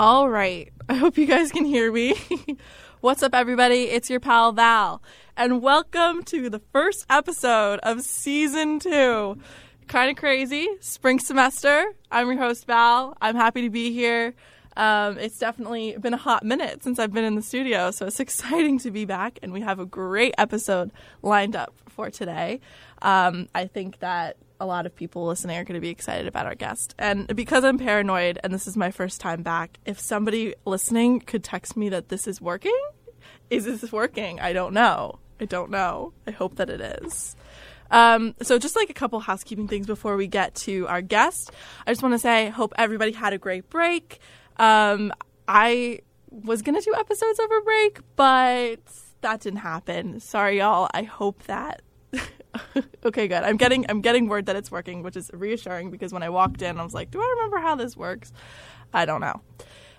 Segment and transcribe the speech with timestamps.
[0.00, 0.72] All right.
[0.88, 2.14] I hope you guys can hear me.
[3.02, 3.82] What's up, everybody?
[3.82, 5.02] It's your pal Val,
[5.36, 9.36] and welcome to the first episode of season two.
[9.88, 11.84] Kind of crazy, spring semester.
[12.10, 13.14] I'm your host, Val.
[13.20, 14.32] I'm happy to be here.
[14.74, 18.20] Um, it's definitely been a hot minute since I've been in the studio, so it's
[18.26, 22.60] exciting to be back, and we have a great episode lined up for today.
[23.02, 26.46] Um, I think that a lot of people listening are going to be excited about
[26.46, 26.94] our guest.
[26.98, 31.42] And because I'm paranoid and this is my first time back, if somebody listening could
[31.42, 32.78] text me that this is working,
[33.48, 34.38] is this working?
[34.38, 35.18] I don't know.
[35.40, 36.12] I don't know.
[36.26, 37.34] I hope that it is.
[37.90, 41.50] Um, so just like a couple housekeeping things before we get to our guest,
[41.86, 44.20] I just want to say, hope everybody had a great break.
[44.58, 45.12] Um,
[45.48, 46.00] I
[46.30, 48.78] was gonna do episodes over break, but
[49.22, 50.20] that didn't happen.
[50.20, 50.88] Sorry, y'all.
[50.94, 51.82] I hope that
[53.04, 53.42] okay, good.
[53.42, 56.62] I'm getting I'm getting word that it's working, which is reassuring because when I walked
[56.62, 58.32] in, I was like, "Do I remember how this works?"
[58.92, 59.40] I don't know.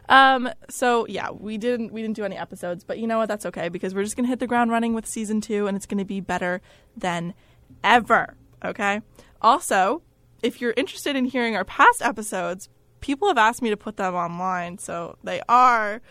[0.10, 3.28] Um, so yeah, we didn't we didn't do any episodes, but you know what?
[3.28, 5.86] That's okay because we're just gonna hit the ground running with season two, and it's
[5.86, 6.62] gonna be better
[6.96, 7.34] than
[7.84, 8.36] ever.
[8.64, 9.02] Okay.
[9.42, 10.02] Also,
[10.44, 14.16] if you're interested in hearing our past episodes, people have asked me to put them
[14.16, 16.02] online, so they are.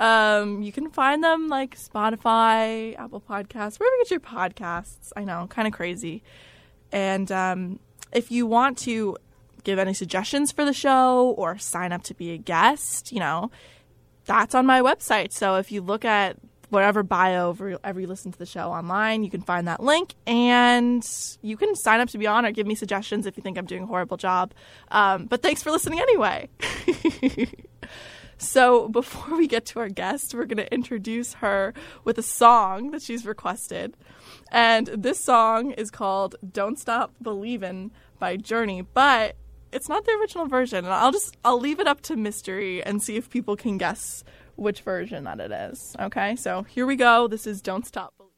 [0.00, 5.12] Um, you can find them like Spotify, Apple Podcasts, wherever you get your podcasts.
[5.14, 6.22] I know, kind of crazy.
[6.90, 7.78] And um,
[8.10, 9.16] if you want to
[9.62, 13.50] give any suggestions for the show or sign up to be a guest, you know,
[14.24, 15.32] that's on my website.
[15.32, 16.36] So if you look at
[16.70, 17.50] whatever bio
[17.84, 21.06] ever you listen to the show online, you can find that link and
[21.42, 23.66] you can sign up to be on or give me suggestions if you think I'm
[23.66, 24.54] doing a horrible job.
[24.90, 26.48] Um, but thanks for listening anyway.
[28.40, 31.72] So before we get to our guest, we're going to introduce her
[32.04, 33.96] with a song that she's requested.
[34.50, 39.36] And this song is called Don't Stop Believin' by Journey, but
[39.72, 40.84] it's not the original version.
[40.84, 44.24] And I'll just I'll leave it up to mystery and see if people can guess
[44.56, 45.94] which version that it is.
[46.00, 46.36] Okay?
[46.36, 47.28] So here we go.
[47.28, 48.29] This is Don't Stop just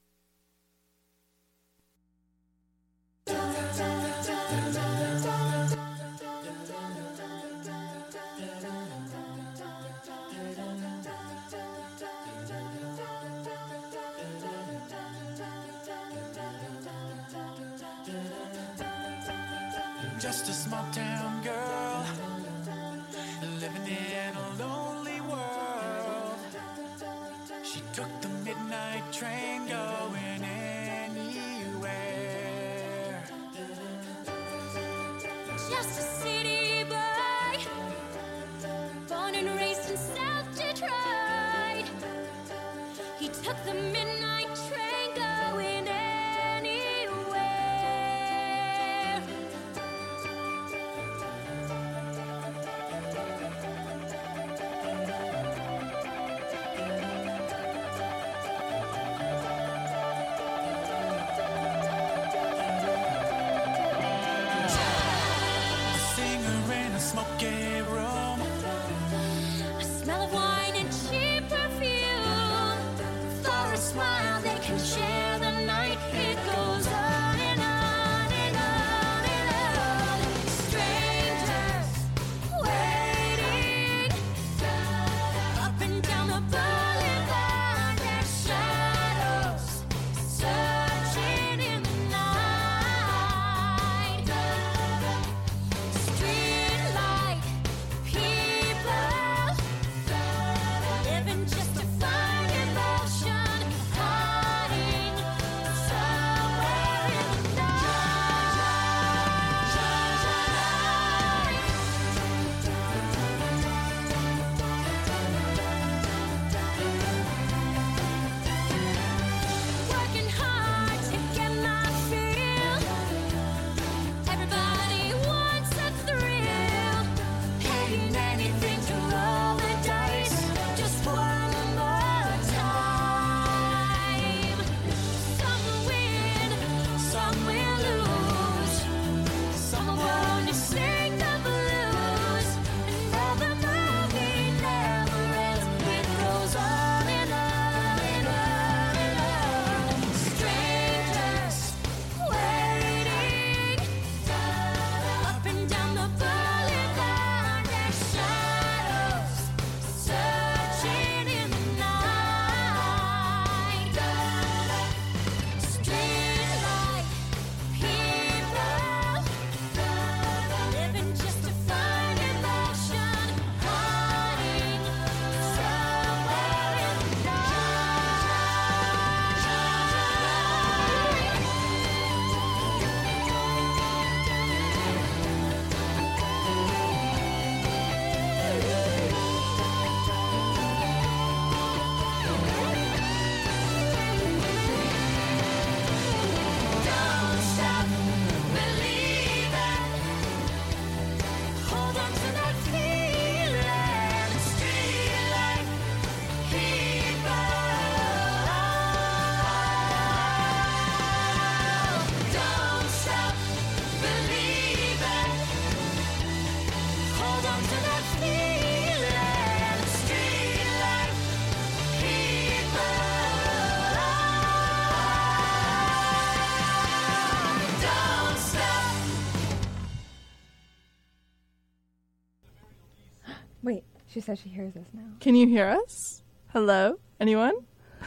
[234.22, 235.02] She said she hears us now.
[235.18, 236.22] Can you hear us?
[236.52, 237.00] Hello?
[237.18, 237.54] Anyone?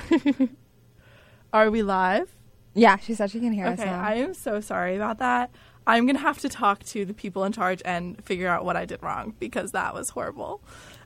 [1.54, 2.34] Are we live?
[2.74, 4.02] Yeah, she said she can hear us now.
[4.02, 5.52] I am so sorry about that.
[5.86, 8.78] I'm going to have to talk to the people in charge and figure out what
[8.78, 10.62] I did wrong because that was horrible.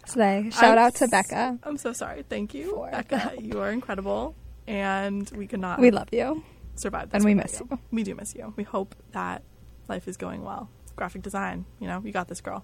[0.05, 0.51] Slay.
[0.51, 1.57] Shout I'm out to Becca.
[1.63, 2.23] I'm so sorry.
[2.29, 3.33] Thank you, For Becca.
[3.41, 4.35] You are incredible.
[4.67, 6.43] And we could not We love you.
[6.75, 7.15] survive this.
[7.15, 7.79] and we miss you.
[7.89, 8.53] We do miss you.
[8.55, 9.41] We hope that
[9.87, 10.69] life is going well.
[10.95, 12.63] Graphic design, you know, you got this, girl.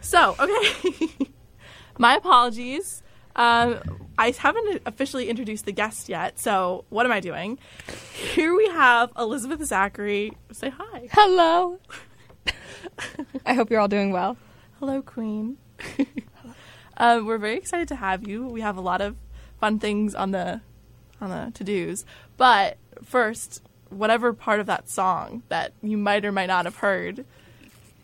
[0.00, 1.28] So, okay.
[1.98, 3.02] My apologies.
[3.36, 3.78] Um,
[4.18, 7.58] I haven't officially introduced the guest yet, so what am I doing?
[8.32, 10.32] Here we have Elizabeth Zachary.
[10.52, 11.08] Say hi.
[11.12, 11.78] Hello.
[13.46, 14.36] I hope you're all doing well.
[14.80, 15.56] Hello, Queen.
[16.96, 18.46] um, we're very excited to have you.
[18.46, 19.16] We have a lot of
[19.60, 20.60] fun things on the
[21.20, 22.04] on the to dos.
[22.36, 27.24] But first, whatever part of that song that you might or might not have heard,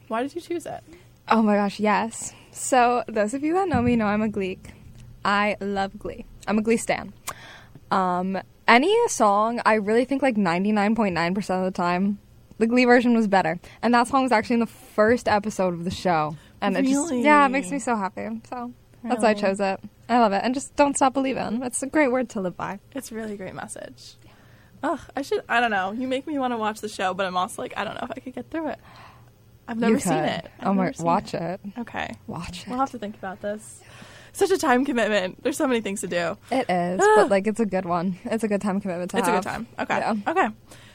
[0.08, 0.82] why did you choose it?
[1.28, 2.32] Oh my gosh, yes.
[2.54, 4.70] So, those of you that know me know I'm a Gleek.
[5.24, 6.24] I love Glee.
[6.46, 7.12] I'm a Glee stan.
[7.90, 12.20] Um, any song, I really think like 99.9% of the time,
[12.58, 13.58] the Glee version was better.
[13.82, 16.36] And that song was actually in the first episode of the show.
[16.60, 18.28] And it just, yeah, it makes me so happy.
[18.48, 18.72] So,
[19.02, 19.80] that's why I chose it.
[20.08, 20.42] I love it.
[20.44, 21.60] And just don't stop believing.
[21.64, 22.78] It's a great word to live by.
[22.94, 24.14] It's a really great message.
[24.84, 25.42] Ugh, I should.
[25.48, 25.90] I don't know.
[25.90, 28.06] You make me want to watch the show, but I'm also like, I don't know
[28.08, 28.78] if I could get through it.
[29.66, 30.50] I've never seen it.
[30.60, 31.60] I've Oh my, watch it.
[31.64, 31.80] it.
[31.80, 32.68] Okay, Watch it.
[32.68, 33.80] we'll have to think about this.
[34.32, 35.42] Such a time commitment.
[35.42, 36.36] There's so many things to do.
[36.50, 38.18] It is, but like it's a good one.
[38.24, 39.66] It's a good time commitment to It's a good time.
[39.78, 39.98] Okay.
[39.98, 40.14] Yeah.
[40.26, 40.48] Okay.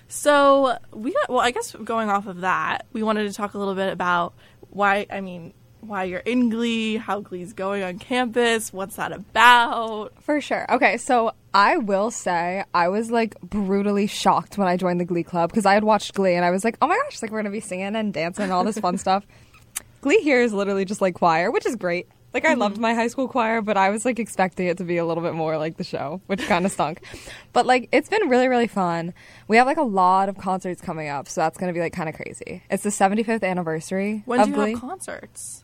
[0.08, 1.30] So we got.
[1.30, 4.34] Well, I guess going off of that, we wanted to talk a little bit about
[4.70, 5.06] why.
[5.10, 10.12] I mean, why you're in Glee, how Glee's going on campus, what's that about?
[10.22, 10.66] For sure.
[10.72, 15.24] Okay, so I will say I was like brutally shocked when I joined the Glee
[15.24, 17.40] Club because I had watched Glee and I was like, oh my gosh, like we're
[17.40, 19.26] gonna be singing and dancing and all this fun stuff.
[20.02, 22.08] Glee here is literally just like choir, which is great.
[22.34, 22.84] Like I loved mm-hmm.
[22.84, 25.34] my high school choir, but I was like expecting it to be a little bit
[25.34, 27.02] more like the show, which kind of stunk.
[27.52, 29.14] But like it's been really really fun.
[29.48, 32.08] We have like a lot of concerts coming up, so that's gonna be like kind
[32.08, 32.62] of crazy.
[32.70, 34.72] It's the 75th anniversary When of do you Glee.
[34.74, 35.64] have concerts?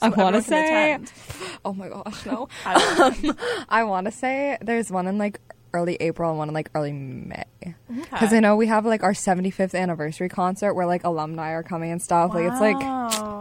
[0.00, 1.12] I want to say, attend.
[1.64, 2.48] oh my gosh, no.
[2.66, 3.36] I would
[3.68, 5.40] I want to say there's one in like
[5.74, 7.44] early April and one in like early May.
[7.60, 8.36] Because Okay.
[8.38, 12.00] I know we have like our 75th anniversary concert where like alumni are coming and
[12.00, 12.32] stuff.
[12.32, 12.76] Like it's like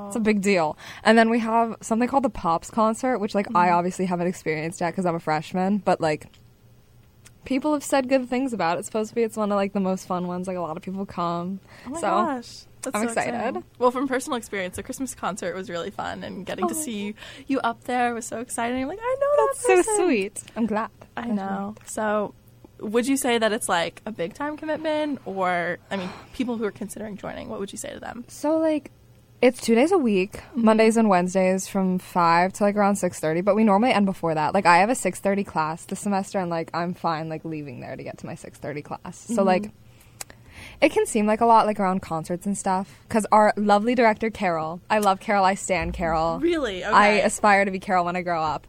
[0.08, 0.78] it's a big deal.
[1.04, 3.58] And then we have something called the Pops concert, which like Mm-hmm.
[3.58, 6.28] I obviously haven't experienced yet because I'm a freshman, but like
[7.46, 8.80] people have said good things about it.
[8.80, 10.48] It's supposed to be it's one of like the most fun ones.
[10.48, 11.62] Like a lot of people come.
[11.86, 12.64] Oh my so gosh.
[12.82, 13.34] That's I'm so excited.
[13.36, 13.64] exciting.
[13.80, 16.70] Well, from personal experience, the Christmas concert was really fun, and getting Oh.
[16.70, 17.14] to see you,
[17.48, 18.82] you up there was so exciting.
[18.82, 20.44] I'm like, I know that's that so sweet.
[20.56, 20.90] I'm glad.
[21.16, 21.76] I know.
[21.86, 22.34] So,
[22.80, 26.64] would you say that it's like a big time commitment, or I mean, people who
[26.66, 28.24] are considering joining, what would you say to them?
[28.28, 28.92] So like
[29.42, 30.66] it's two days a week, Mm-hmm.
[30.66, 33.42] Mondays and Wednesdays from five to like around six thirty.
[33.42, 34.54] But we normally end before that.
[34.54, 37.80] Like I have a six thirty class this semester, and like I'm fine like leaving
[37.80, 39.18] there to get to my six thirty class.
[39.18, 39.44] So Mm-hmm.
[39.46, 39.72] like
[40.82, 43.00] it can seem like a lot like around concerts and stuff.
[43.08, 45.44] Because our lovely director Carol, I love Carol.
[45.44, 46.40] I stand Carol.
[46.40, 46.84] Really?
[46.84, 46.94] Okay.
[46.94, 48.68] I aspire to be Carol when I grow up.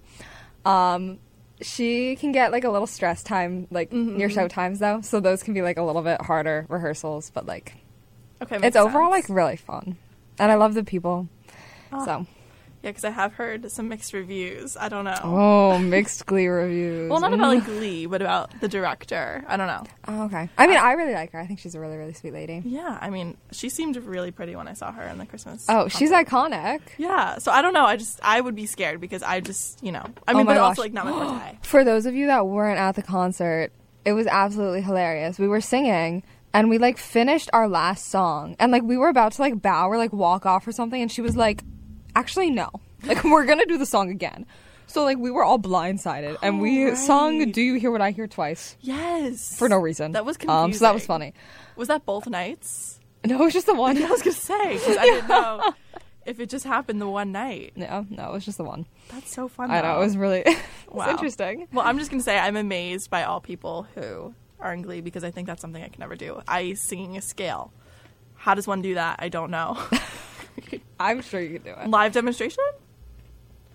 [0.65, 1.19] Um,
[1.61, 4.17] she can get like a little stress time, like Mm-hmm.
[4.17, 5.01] near show times though.
[5.01, 7.75] So those can be like a little bit harder rehearsals, but like
[8.43, 8.59] okay.
[8.63, 9.29] it's overall sense.
[9.29, 9.97] like really fun,
[10.39, 11.29] and I love the people.
[11.93, 12.05] Oh.
[12.05, 12.27] So
[12.83, 14.77] yeah, because I have heard some mixed reviews.
[14.77, 15.19] I don't know.
[15.25, 17.11] oh, mixed Glee reviews.
[17.11, 19.45] Well, not about like Glee, but about the director.
[19.49, 19.85] I don't know.
[20.07, 20.49] Oh, okay.
[20.57, 21.41] I mean, I really like her.
[21.41, 22.63] I think she's a really really sweet lady.
[22.65, 25.67] Yeah, I mean, she seemed really pretty when I saw her in the Christmas.
[25.69, 26.81] Oh, she's iconic.
[26.99, 27.85] Yeah, so I don't know.
[27.85, 30.55] I just I would be scared because I just you know I Oh mean, my
[30.55, 31.59] but also like not my forte.
[31.63, 33.71] For those of you that weren't at the concert,
[34.05, 35.39] it was absolutely hilarious.
[35.39, 36.23] We were singing
[36.55, 39.89] and we like finished our last song and like we were about to like bow
[39.89, 41.63] or like walk off or something and she was like,
[42.19, 42.69] "Actually, no.
[43.05, 44.45] Like we're to do the song again."
[44.87, 48.11] So like we were all blindsided and we Oh, sung "Do You Hear What I
[48.11, 50.13] Hear" twice Yes, for no reason.
[50.13, 51.35] That was Um, so that was funny.
[51.77, 52.99] Was that both nights?
[53.25, 54.03] No, it was just the one.
[54.03, 55.73] I was gonna say because I didn't know
[56.27, 57.73] if it just happened the one night.
[57.77, 58.87] No, no, it was just the one.
[59.13, 59.71] That's so fun.
[59.71, 60.57] I know it was really it
[60.89, 61.11] was Wow.
[61.11, 61.69] interesting.
[61.73, 65.23] Well, I'm just gonna say I'm amazed by all people who are in Glee because
[65.23, 66.41] I think that's something I can never do.
[66.49, 67.73] I singing a scale.
[68.37, 69.17] How does one do that?
[69.21, 69.77] I don't know.
[71.01, 71.89] I'm sure you could do it.
[71.89, 72.65] Live demonstration?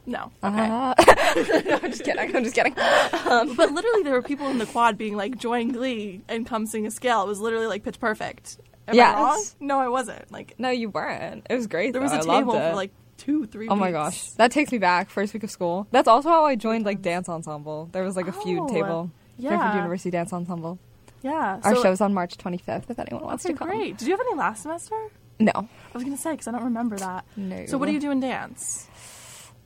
[0.05, 0.31] No.
[0.43, 0.67] Okay.
[0.69, 0.93] Uh,
[1.65, 2.35] no, I'm just kidding.
[2.35, 2.73] I'm just kidding.
[2.75, 6.85] But literally, there were people in the quad being like, "Join Glee and come sing
[6.85, 8.57] a scale." It was literally like pitch perfect.
[8.87, 9.15] Am Yes.
[9.15, 9.43] I wrong?
[9.61, 10.29] No, I wasn't.
[10.29, 11.47] Like No, you weren't.
[11.49, 11.93] It was great.
[11.93, 12.17] there was though.
[12.17, 13.69] a I table for like two, three.
[13.69, 15.09] Oh my gosh, that takes me back.
[15.09, 15.87] First week of school.
[15.91, 17.87] That's also how I joined like dance ensemble.
[17.93, 19.11] There was like a feud Oh, table.
[19.37, 19.51] yeah.
[19.51, 20.79] Fairfield University Dance Ensemble.
[21.21, 21.61] Yeah.
[21.63, 22.89] Our so- show's on March 25th.
[22.89, 23.69] If anyone wants Okay, to come.
[23.69, 23.97] great.
[23.97, 24.97] Did you have any last semester?
[25.45, 25.51] No.
[25.55, 27.25] I was gonna say because I don't remember that.
[27.35, 27.65] No.
[27.65, 28.87] So what do you do in dance?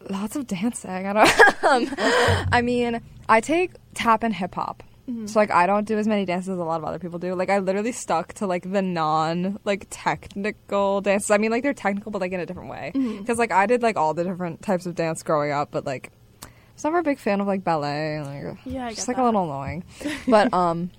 [0.10, 1.08] lots of dancing.
[1.08, 1.64] I don't.
[1.64, 1.96] um,
[2.52, 4.84] I mean, I take tap and hip hop.
[5.26, 7.34] So like I don't do as many dances as a lot of other people do.
[7.34, 11.32] Like I literally stuck to like the non like technical dances.
[11.32, 12.92] I mean like they're technical but like in a different way.
[12.94, 16.12] Because like I did like all the different types of dance growing up, but like
[16.44, 18.20] I was never a big fan of like ballet.
[18.22, 19.86] Like, Yeah, I just like a little annoying.
[20.28, 20.92] But um,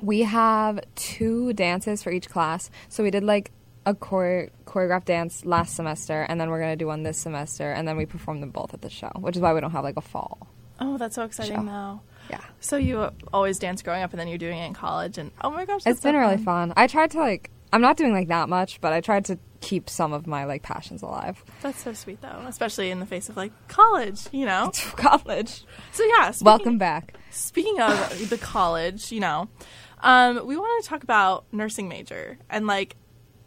[0.00, 2.70] we have two dances for each class.
[2.88, 3.50] So we did like
[3.88, 7.86] a chore- choreographed dance last semester, and then we're gonna do one this semester, and
[7.88, 9.96] then we perform them both at the show, which is why we don't have like
[9.96, 10.46] a fall.
[10.80, 11.62] Oh, that's so exciting Show.
[11.62, 12.02] now.
[12.30, 12.40] Yeah.
[12.60, 15.50] So you always dance growing up, and then you're doing it in college, and oh
[15.50, 16.68] my gosh, that's It's been so really fun.
[16.68, 16.74] fun.
[16.76, 19.90] I tried to like I'm not doing like that much, but I tried to keep
[19.90, 21.44] some of my like passions alive.
[21.62, 24.70] That's so sweet, though, especially in the face of like college, you know.
[24.96, 25.64] College.
[25.92, 27.14] So yeah, speaking, Welcome back.
[27.30, 29.48] Speaking of the college, you know,
[30.00, 32.94] um, we want to talk about nursing major, and like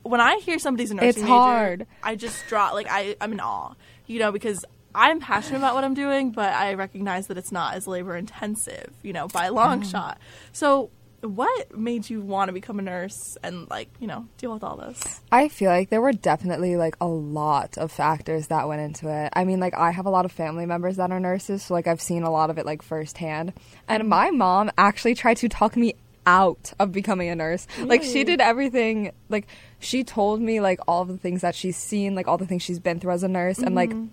[0.03, 1.87] when I hear somebody's a nursing It's major, hard.
[2.03, 3.73] I just draw like I I'm in awe,
[4.07, 4.65] you know, because.
[4.93, 8.91] I'm passionate about what I'm doing, but I recognize that it's not as labor intensive,
[9.01, 10.17] you know, by a long shot.
[10.51, 10.89] So,
[11.21, 14.75] what made you want to become a nurse and like, you know, deal with all
[14.75, 15.21] this?
[15.31, 19.31] I feel like there were definitely like a lot of factors that went into it.
[19.33, 21.87] I mean, like I have a lot of family members that are nurses, so like
[21.87, 23.53] I've seen a lot of it like firsthand.
[23.87, 25.93] And my mom actually tried to talk me
[26.25, 27.65] out of becoming a nurse.
[27.79, 29.47] Like she did everything like
[29.81, 32.79] she told me like all the things that she's seen, like all the things she's
[32.79, 34.07] been through as a nurse and like mm-hmm.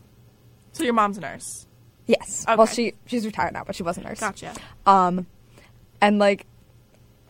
[0.72, 1.66] So your mom's a nurse.
[2.06, 2.44] yes.
[2.46, 4.20] Well, she she's retired now, but she was a nurse.
[4.20, 4.54] Gotcha.
[4.86, 5.26] Um,
[6.00, 6.46] and like,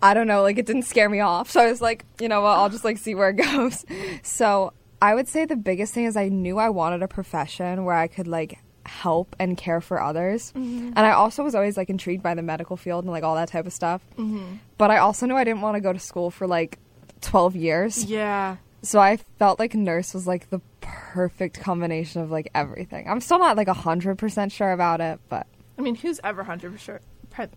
[0.02, 1.50] I don't know, like it didn't scare me off.
[1.52, 3.85] So I was like, you know what, I'll just like see where it goes.
[4.23, 7.95] So I would say the biggest thing is I knew I wanted a profession where
[7.97, 10.52] I could like help and care for others.
[10.57, 10.88] Mm-hmm.
[10.88, 13.49] And I also was always like intrigued by the medical field and like all that
[13.49, 14.02] type of stuff.
[14.18, 14.57] Mm-hmm.
[14.76, 16.78] But I also knew I didn't want to go to school for like
[17.20, 18.04] 12 years.
[18.04, 18.56] Yeah.
[18.82, 23.08] So I felt like nurse was like the perfect combination of like everything.
[23.08, 25.46] I'm still not like 100% sure about it, but
[25.78, 27.02] I mean, who's ever hundred percent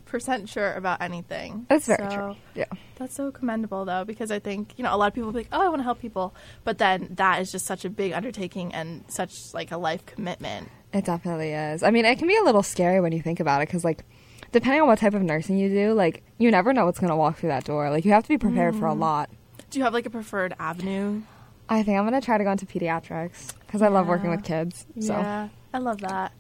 [0.06, 1.66] percent sure about anything?
[1.68, 2.36] that's very So, true.
[2.54, 2.66] Yeah.
[2.98, 5.62] That's so commendable, though, because I think you know a lot of people like, "Oh,
[5.62, 9.04] I want to help people," but then that is just such a big undertaking and
[9.08, 10.70] such like a life commitment.
[10.94, 11.82] It definitely is.
[11.84, 14.04] I mean, it can be a little scary when you think about it because, like,
[14.52, 17.16] depending on what type of nursing you do, like, you never know what's going to
[17.16, 17.90] walk through that door.
[17.90, 19.00] Like, you have to be prepared for a mm-hmm.
[19.00, 19.30] lot.
[19.72, 21.22] Do you have like a preferred avenue?
[21.70, 24.44] I think I'm going to try to go into pediatrics because I love working with
[24.44, 24.86] kids.
[25.00, 26.34] So, Yeah, I love that.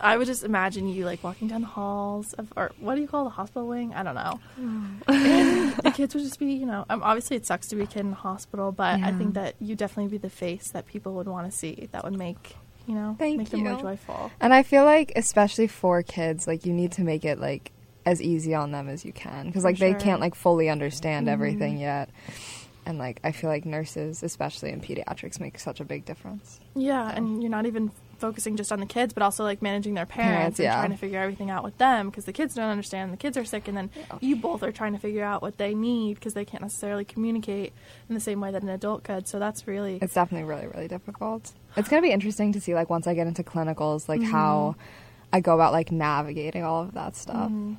[0.00, 3.08] I would just imagine you like walking down the halls of, or what do you
[3.08, 3.94] call the hospital wing?
[3.94, 4.40] I don't know.
[5.08, 7.86] and the kids would just be, you know, um, obviously it sucks to be a
[7.86, 11.14] kid in a hospital, but I think that you definitely be the face that people
[11.14, 11.88] would want to see.
[11.92, 14.30] That would make, you know, Thank make them more joyful.
[14.40, 17.72] and I feel like, especially for kids, like, you need to make it, like,
[18.08, 21.34] as easy on them as you can because, like, they can't, like, fully understand mm-hmm.
[21.34, 22.08] everything yet.
[22.86, 26.58] And, like, I feel like nurses, especially in pediatrics, make such a big difference.
[26.74, 30.06] Yeah, and you're not even focusing just on the kids, but also like managing their
[30.06, 30.74] parents, Parents, and yeah.
[30.74, 33.44] trying to figure everything out with them because the kids don't understand, the kids are
[33.44, 36.44] sick, and then you both are trying to figure out what they need because they
[36.44, 37.72] can't necessarily communicate
[38.08, 39.28] in the same way that an adult could.
[39.28, 41.52] So that's really It's definitely really, really difficult.
[41.76, 45.26] It's gonna be interesting to see like once I get into clinicals, like how mm-hmm.
[45.32, 47.50] I go about like navigating all of that stuff.
[47.50, 47.74] Mm-hmm.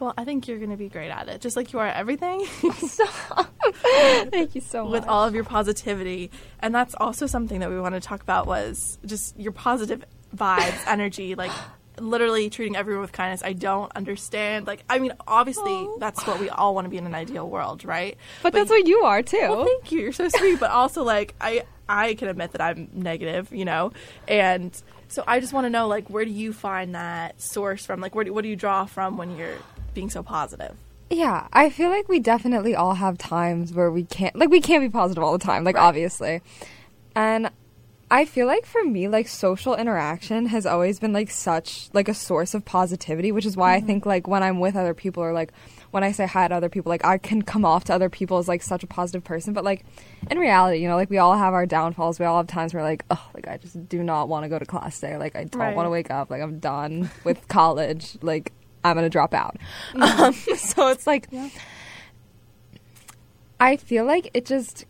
[0.00, 0.14] Well.
[0.16, 2.44] I think you're going to be great at it, just like you are at everything.
[4.30, 4.92] Thank you so much.
[4.92, 6.30] with all of your positivity
[6.60, 10.04] and that's also something that we want to talk about was just your positive
[10.36, 11.50] vibes energy like
[11.98, 16.48] literally treating everyone with kindness i don't understand like i mean obviously that's what we
[16.48, 19.38] all want to be in an ideal world right but that's what you are too.
[19.40, 22.88] well, thank you you're so sweet but also like i i can admit that i'm
[22.94, 23.92] negative you know
[24.26, 28.00] and so i just want to know like where do you find that source from
[28.00, 29.56] like where do, what do you draw from when you're
[29.94, 30.76] being so positive
[31.10, 34.82] Yeah, I feel like we definitely all have times where we can't like we can't
[34.82, 35.84] be positive all the time, like Right.
[35.88, 36.40] obviously.
[37.14, 37.50] And
[38.10, 42.14] I feel like for me like social interaction has always been like such like a
[42.14, 43.86] source of positivity, which is why I mm-hmm.
[43.86, 45.52] think like when I'm with other people or like
[45.92, 48.38] when I say hi to other people, like I can come off to other people
[48.38, 49.84] as like such a positive person, but like
[50.30, 52.18] in reality, you know, like we all have our downfalls.
[52.18, 54.58] We all have times where like, oh, like I just do not want to go
[54.58, 55.16] to class today.
[55.18, 55.76] Like I don't Right.
[55.76, 56.30] want to wake up.
[56.30, 58.16] Like I'm done with college.
[58.22, 58.52] Like
[58.84, 59.56] I'm gonna drop out.
[59.94, 61.48] Um, so it's like Yeah.
[63.60, 64.86] I feel like it just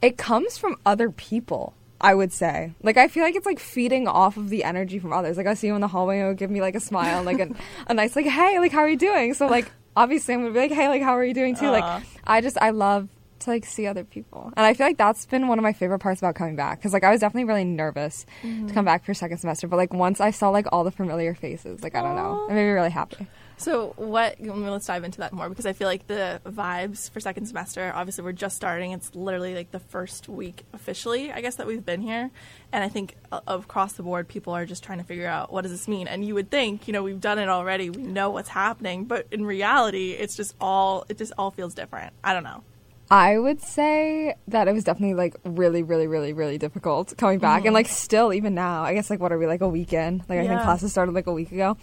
[0.00, 1.74] it comes from other people.
[2.00, 5.14] I would say, like, I feel like it's like feeding off of the energy from
[5.14, 5.38] others.
[5.38, 7.16] Like, I see you in the hallway, and it would give me like a smile,
[7.16, 7.48] and, like a,
[7.90, 9.32] a nice, like, hey, like, how are you doing?
[9.32, 11.70] So, like, obviously, I'm gonna be like, hey, like, how are you doing too?
[11.70, 13.08] Like, I just, I love
[13.44, 16.00] to like see other people, and I feel like that's been one of my favorite
[16.00, 19.14] parts about coming back because, like, I was definitely really nervous to come back for
[19.14, 22.16] second semester, but like once I saw like all the familiar faces, like, I don't
[22.16, 22.46] know, Aw.
[22.46, 23.26] it made me really happy.
[23.56, 24.36] So what?
[24.40, 27.92] Let's dive into that more because I feel like the vibes for second semester.
[27.94, 28.90] Obviously, we're just starting.
[28.90, 32.30] It's literally like the first week officially, I guess, that we've been here,
[32.72, 35.62] and I think uh, across the board, people are just trying to figure out what
[35.62, 36.08] does this mean.
[36.08, 37.90] And you would think, you know, we've done it already.
[37.90, 41.06] We know what's happening, but in reality, it's just all.
[41.08, 42.12] It just all feels different.
[42.24, 42.64] I don't know.
[43.14, 47.58] I would say that it was definitely like really, really, really, really difficult coming back,
[47.58, 47.74] and mm-hmm.
[47.74, 48.82] like still even now.
[48.82, 50.24] I guess like what are we like a weekend?
[50.28, 51.76] Like I think classes started like a week ago.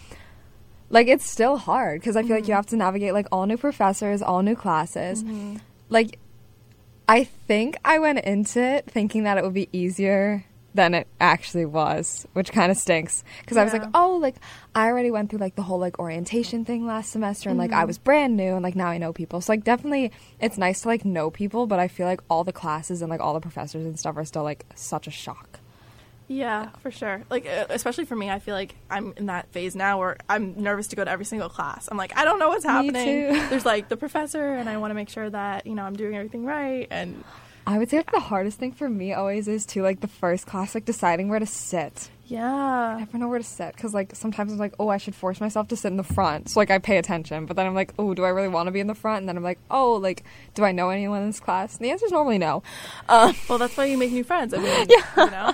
[0.89, 2.55] Like it's still hard because I feel like you mm-hmm.
[2.57, 5.23] have to navigate like all new professors, all new classes.
[5.23, 5.55] Mm-hmm.
[5.88, 6.19] Like
[7.07, 11.65] I think I went into it thinking that it would be easier than it actually
[11.65, 14.35] was, which kind of stinks because I was like, oh, like
[14.73, 17.79] I already went through like the whole like orientation thing last semester and like I
[17.79, 17.87] mm-hmm.
[17.87, 19.41] was brand new and like now I know people.
[19.41, 22.53] So like definitely it's nice to like know people, but I feel like all the
[22.53, 25.59] classes and like all the professors and stuff are still like such a shock.
[26.31, 27.23] Yeah, for sure.
[27.29, 30.87] Like, especially for me, I feel like I'm in that phase now where I'm nervous
[30.87, 31.89] to go to every single class.
[31.91, 33.33] I'm like, I don't know what's happening.
[33.49, 36.15] There's like the professor, and I want to make sure that you know I'm doing
[36.15, 36.87] everything right.
[36.89, 37.25] And
[37.68, 40.46] I would say like, the hardest thing for me always is to like the first
[40.48, 42.10] class like deciding where to sit.
[42.25, 42.96] Yeah.
[42.96, 45.39] I never know where to sit because like sometimes I'm like, oh, I should force
[45.41, 47.45] myself to sit in the front, so like I pay attention.
[47.45, 49.19] But then I'm like, oh, do I really want to be in the front?
[49.21, 50.24] And then I'm like, oh, like,
[50.56, 51.76] do I know anyone in this class?
[51.76, 52.63] And the answer is normally no.
[53.10, 54.54] Um, well, that's why you make new friends.
[54.54, 55.26] I mean, Yeah.
[55.26, 55.54] you know,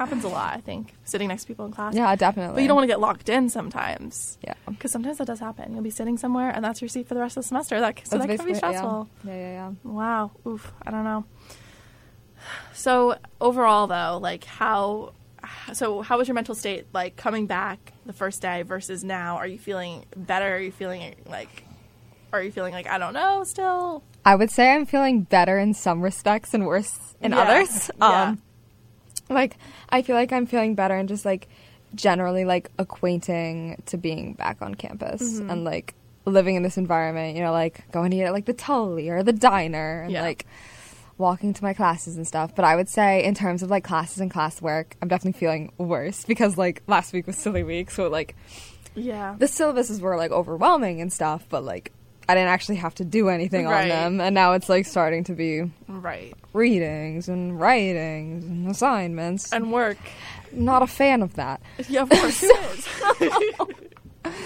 [0.00, 0.54] happens a lot.
[0.56, 1.94] I think sitting next to people in class.
[1.94, 2.54] yeah, definitely.
[2.54, 4.38] but you don't want to get locked in sometimes.
[4.42, 5.72] Yeah, Because sometimes that does happen.
[5.74, 7.78] You'll be sitting somewhere, and that's your seat for the rest of the semester.
[7.80, 8.78] That so That's that can be basically- yeah.
[8.78, 9.08] stressful.
[9.24, 9.72] Yeah, yeah, yeah.
[9.84, 10.30] Wow.
[10.46, 10.72] Oof.
[10.84, 11.24] I don't know.
[12.72, 15.12] So overall, though, like how,
[15.72, 19.36] so how was your mental state like coming back the first day versus now?
[19.36, 20.56] Are you feeling better?
[20.56, 21.64] Are you feeling like,
[22.32, 24.02] are you feeling like I don't know still?
[24.24, 27.38] I would say I'm feeling better in some respects and worse in Yeah.
[27.40, 27.90] others.
[27.98, 28.22] Yeah.
[28.22, 28.42] Um,
[29.30, 29.56] Like
[29.88, 31.48] I feel like I'm feeling better and just like
[31.94, 35.50] generally like acquainting to being back on campus Mm-hmm.
[35.50, 35.94] and like
[36.26, 37.36] living in this environment.
[37.36, 40.22] You know, like going to eat at like the Tully or the diner and Yeah.
[40.22, 40.46] like
[41.18, 42.54] walking to my classes and stuff.
[42.54, 46.24] But I would say in terms of like classes and classwork, I'm definitely feeling worse
[46.24, 48.34] because like last week was silly week, so like
[48.94, 49.36] Yeah.
[49.38, 51.92] the syllabuses were like overwhelming and stuff, but like
[52.30, 53.82] I didn't actually have to do anything Right.
[53.82, 56.32] on them, and now it's like starting to be right.
[56.52, 59.52] readings and writings and assignments.
[59.52, 59.98] And work.
[60.52, 61.60] not a fan of that.
[61.88, 62.40] Yeah, of course.
[62.40, 62.52] Who
[63.24, 63.66] is?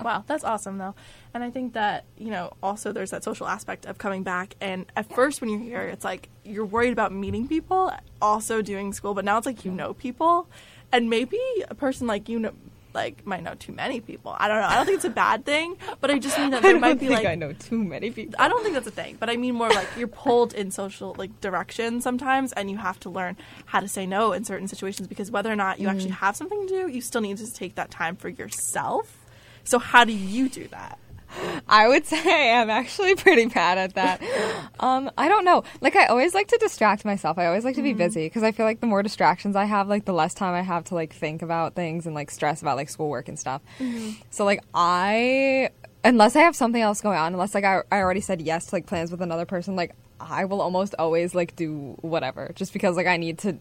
[0.00, 0.94] Wow, that's awesome though.
[1.34, 4.86] And I think that, you know, also there's that social aspect of coming back and
[4.96, 9.12] at first when you're here it's like you're worried about meeting people, also doing school,
[9.14, 10.48] but now it's like you know people
[10.92, 12.52] and maybe a person like you know
[12.94, 14.34] like might know too many people.
[14.38, 14.66] I don't know.
[14.66, 16.88] I don't think it's a bad thing, but I just mean that there I might
[16.88, 18.34] don't be think like I know too many people.
[18.38, 21.14] I don't think that's a thing, but I mean more like you're pulled in social
[21.18, 25.08] like direction sometimes, and you have to learn how to say no in certain situations
[25.08, 26.14] because whether or not you actually mm.
[26.14, 29.18] have something to do, you still need to take that time for yourself.
[29.64, 30.98] So how do you do that?
[31.68, 34.22] I would say I'm actually pretty bad at that.
[34.80, 35.64] um, I don't know.
[35.80, 37.38] Like I always like to distract myself.
[37.38, 39.88] I always like to be busy because I feel like the more distractions I have,
[39.88, 42.76] like the less time I have to like think about things and like stress about
[42.76, 43.62] like schoolwork and stuff.
[44.30, 45.70] So like I,
[46.04, 48.74] unless I have something else going on, unless like I, I already said yes to
[48.74, 52.96] like plans with another person, like I will almost always like do whatever just because
[52.96, 53.58] like I need to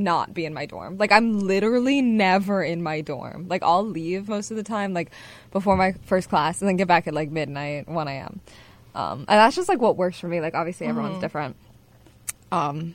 [0.00, 0.98] not be in my dorm.
[0.98, 3.46] Like I'm literally never in my dorm.
[3.48, 5.10] Like I'll leave most of the time, like
[5.52, 8.40] before my first class, and then get back at like midnight, one a.m.
[8.94, 10.40] Um, and that's just like what works for me.
[10.40, 11.56] Like obviously everyone's different.
[12.50, 12.94] Um,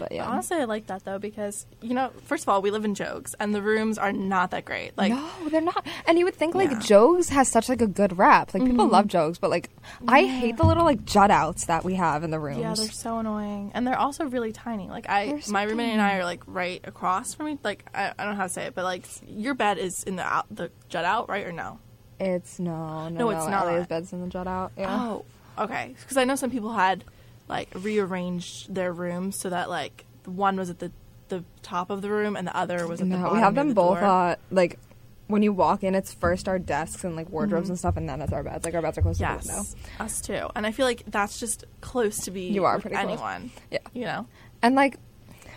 [0.00, 2.84] but yeah, Honestly, I like that though because you know, first of all, we live
[2.84, 4.98] in Jogues, and the rooms are not that great.
[4.98, 5.86] Like, no, they're not.
[6.06, 6.78] And you would think like Yeah.
[6.78, 6.92] Mm-hmm.
[6.92, 8.52] Jogues has such like a good rap.
[8.52, 9.70] Like people love Jogues, but like
[10.08, 12.58] I hate the little like jut outs that we have in the rooms.
[12.58, 14.88] yeah, they're so annoying, and they're also really tiny.
[14.88, 17.58] Like, I, so my roommate and I are like right across from me.
[17.62, 20.16] Like, I, I don't know how to say it, but like your bed is in
[20.16, 21.78] the out, the jut out, right or no?
[22.18, 23.66] It's no, no, No, it's not.
[23.66, 24.72] Ellie's bed's in the jut out.
[24.76, 24.94] Yeah.
[24.94, 25.24] Oh,
[25.58, 25.94] okay.
[26.00, 27.04] Because I know some people had
[27.50, 30.90] like rearranged their rooms so that like one was at the
[31.28, 33.36] the top of the room and the other was at the No, bottom.
[33.36, 33.98] we have them the both.
[33.98, 34.78] Uh, like
[35.28, 38.20] when you walk in, it's first our desks and like wardrobes and stuff, and then
[38.20, 38.64] it's our beds.
[38.64, 39.62] Like our beds are close to the window.
[40.00, 40.48] us too.
[40.56, 42.48] And I feel like that's just close to be.
[42.48, 43.06] You are pretty close.
[43.08, 43.50] anyone.
[43.70, 43.78] Yeah.
[43.92, 44.26] You know.
[44.60, 44.98] And like,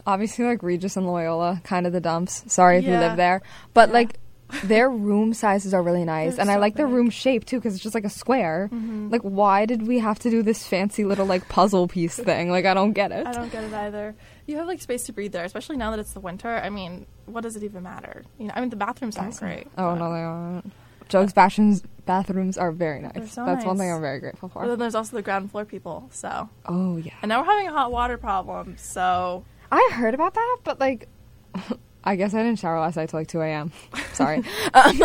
[0.06, 2.43] obviously, like Regis and Loyola, kind of the dumps.
[2.53, 3.41] Sorry if you live there,
[3.73, 3.93] but Yeah.
[3.93, 4.17] like.
[4.63, 6.91] Their room sizes are really nice, They're and I like their big.
[6.91, 6.95] Mm-hmm.
[6.97, 8.69] room shape too because it's just like a square.
[8.71, 12.49] Like, why did we have to do this fancy little like puzzle piece thing?
[12.51, 13.25] Like, I don't get it.
[13.25, 14.15] I don't get it either.
[14.45, 16.49] You have like space to breathe there, especially now that it's the winter.
[16.49, 18.23] I mean, what does it even matter?
[18.37, 19.67] You know, I mean, the bathrooms aren't great.
[19.77, 20.71] Oh no, they aren't.
[21.09, 23.33] Joe's bathrooms bathrooms are very nice.
[23.33, 24.61] So That's one thing I'm very grateful for.
[24.63, 26.09] But then there's also the ground floor people.
[26.11, 27.13] So, Oh yeah.
[27.21, 28.75] and now we're having a hot water problem.
[28.77, 31.07] So, I heard about that, but like,
[32.03, 33.71] I guess I didn't shower last night till like 2 a.m.
[34.13, 34.37] Sorry.
[34.73, 35.01] um,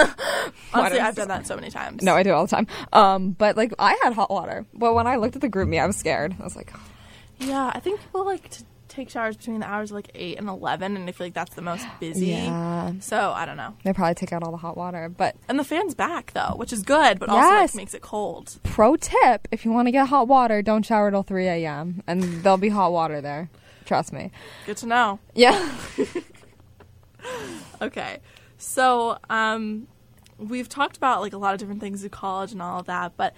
[0.74, 2.02] Honestly, I've done that so many times.
[2.02, 2.66] No, I do it all the time.
[2.92, 4.66] Um, but like I had hot water.
[4.74, 6.34] But when I looked at the GroupMe, I was scared.
[6.40, 6.72] I was like,
[7.38, 10.48] Yeah, I think people like to take showers between the hours of like eight and
[10.48, 12.26] eleven, and I feel like that's the most busy.
[12.28, 12.94] Yeah.
[13.00, 13.74] So I don't know.
[13.84, 15.08] they probably take out all the hot water.
[15.08, 17.74] But And the fan's back though, which is good, but also Yes.
[17.74, 18.58] like, makes it cold.
[18.64, 22.02] pro tip: if you want to get hot water, don't shower till 3 a.m.
[22.08, 23.48] and there'll be hot water there.
[23.84, 24.30] Trust me.
[24.66, 25.18] Good to know.
[25.34, 25.70] Yeah.
[27.80, 28.18] Okay,
[28.56, 29.86] so um,
[30.36, 33.12] we've talked about like a lot of different things in college and all of that,
[33.16, 33.34] but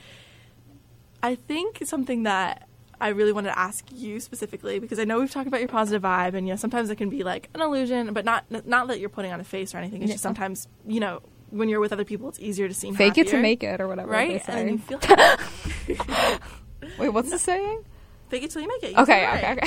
[1.23, 2.67] I think something that
[3.03, 6.03] I really wanted to ask you specifically because I know we've talked about your positive
[6.03, 8.99] vibe, and you know sometimes it can be like an illusion, but not not that
[9.01, 10.03] you're putting on a face or anything.
[10.03, 13.19] It's just sometimes you know when you're with other people, it's easier to seem Fake
[13.19, 14.11] it to happier, make it, or whatever.
[14.13, 14.43] right?
[14.49, 15.01] And you feel
[16.99, 17.85] Wait, what's the saying?
[18.29, 18.93] fake it till you make it.
[18.93, 19.63] You Okay, okay, right.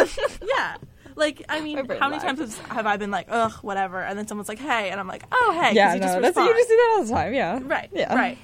[0.00, 0.38] okay.
[0.46, 0.76] Yeah.
[1.16, 2.38] Like I mean, how many lagged.
[2.38, 5.08] times have, have I been like, ugh, whatever, and then someone's like, hey, and I'm
[5.08, 7.34] like, oh, hey, yeah, you no, just that's you just do that all the time.
[7.34, 7.58] Yeah.
[7.62, 7.88] Right.
[7.92, 8.14] Yeah.
[8.14, 8.38] Right.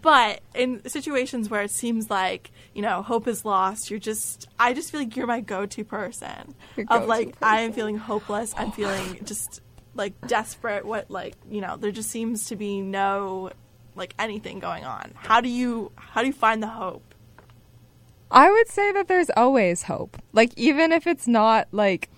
[0.00, 4.72] But in situations where it seems like you know hope is lost, you're just I
[4.72, 8.54] just feel like you're my go-to person Your of go-to like I am feeling hopeless.
[8.56, 9.60] I'm feeling just
[9.94, 10.84] like desperate.
[10.84, 13.50] What like you know there just seems to be no
[13.94, 15.12] like anything going on.
[15.16, 17.11] How do you how do you find the hope?
[18.32, 20.16] I would say that there's always hope.
[20.32, 22.08] Like even if it's not like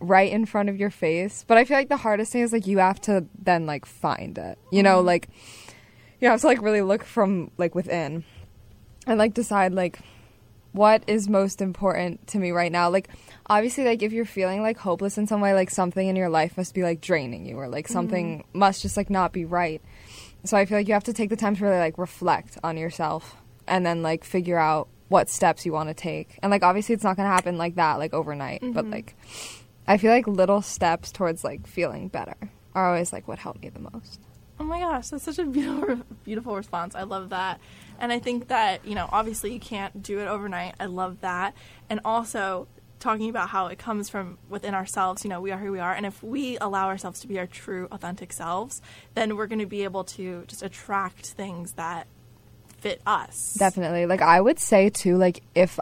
[0.00, 2.66] right in front of your face, but I feel like the hardest thing is like
[2.68, 4.56] you have to then like find it.
[4.70, 5.08] You know, mm-hmm.
[5.08, 5.28] like
[6.20, 8.24] you have to like really look from like within
[9.06, 9.98] and like decide like
[10.72, 12.88] what is most important to me right now.
[12.88, 13.08] Like
[13.46, 16.56] obviously like if you're feeling like hopeless in some way, like something in your life
[16.56, 17.94] must be like draining you or like mm-hmm.
[17.94, 19.82] something must just like not be right.
[20.44, 22.76] So I feel like you have to take the time to really like reflect on
[22.76, 26.38] yourself and then like figure out what steps you want to take.
[26.40, 28.92] And like obviously it's not going to happen like that like overnight, but mm-hmm.
[28.92, 29.16] like
[29.86, 32.36] I feel like little steps towards like feeling better
[32.74, 34.20] are always like what helped me the most.
[34.60, 36.94] Oh my gosh, that's such a beautiful, beautiful response.
[36.94, 37.60] I love that.
[37.98, 40.76] And I think that, you know, obviously you can't do it overnight.
[40.78, 41.54] I love that.
[41.88, 42.68] And also
[43.00, 45.92] talking about how it comes from within ourselves, you know, we are who we are.
[45.92, 48.80] And if we allow ourselves to be our true, authentic selves,
[49.14, 52.06] then we're going to be able to just attract things that
[52.80, 53.54] fit us.
[53.58, 54.06] Definitely.
[54.06, 55.78] Like I would say too, like if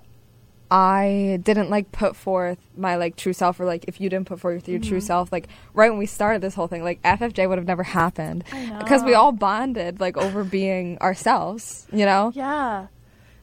[0.71, 4.39] I didn't like put forth my like true self or like if you didn't put
[4.41, 4.89] forth your Mm-hmm.
[4.89, 7.83] true self, like right when we started this whole thing, like FFJ would have never
[7.83, 8.45] happened.
[8.79, 12.33] Because we all bonded like over being ourselves, you know?
[12.35, 12.89] Yeah.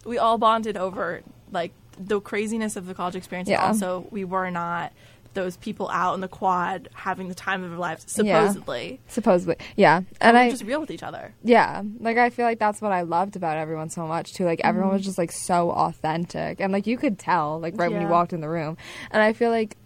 [0.05, 3.49] We all bonded over, like, the craziness of the college experience.
[3.49, 3.65] Yeah.
[3.65, 4.93] Also, we were not
[5.35, 8.47] those people out in the quad having the time of their lives, Yeah.
[8.47, 8.99] supposedly.
[9.07, 9.57] Supposedly.
[9.75, 10.01] Yeah.
[10.19, 11.33] And, I just real with each other.
[11.43, 14.45] Yeah, like I feel like that's what I loved about everyone so much too.
[14.45, 15.05] Like everyone was mm-hmm.
[15.05, 18.41] just like so authentic, and like you could tell like right when you walked in
[18.41, 18.77] the room.
[19.11, 19.77] And I feel like,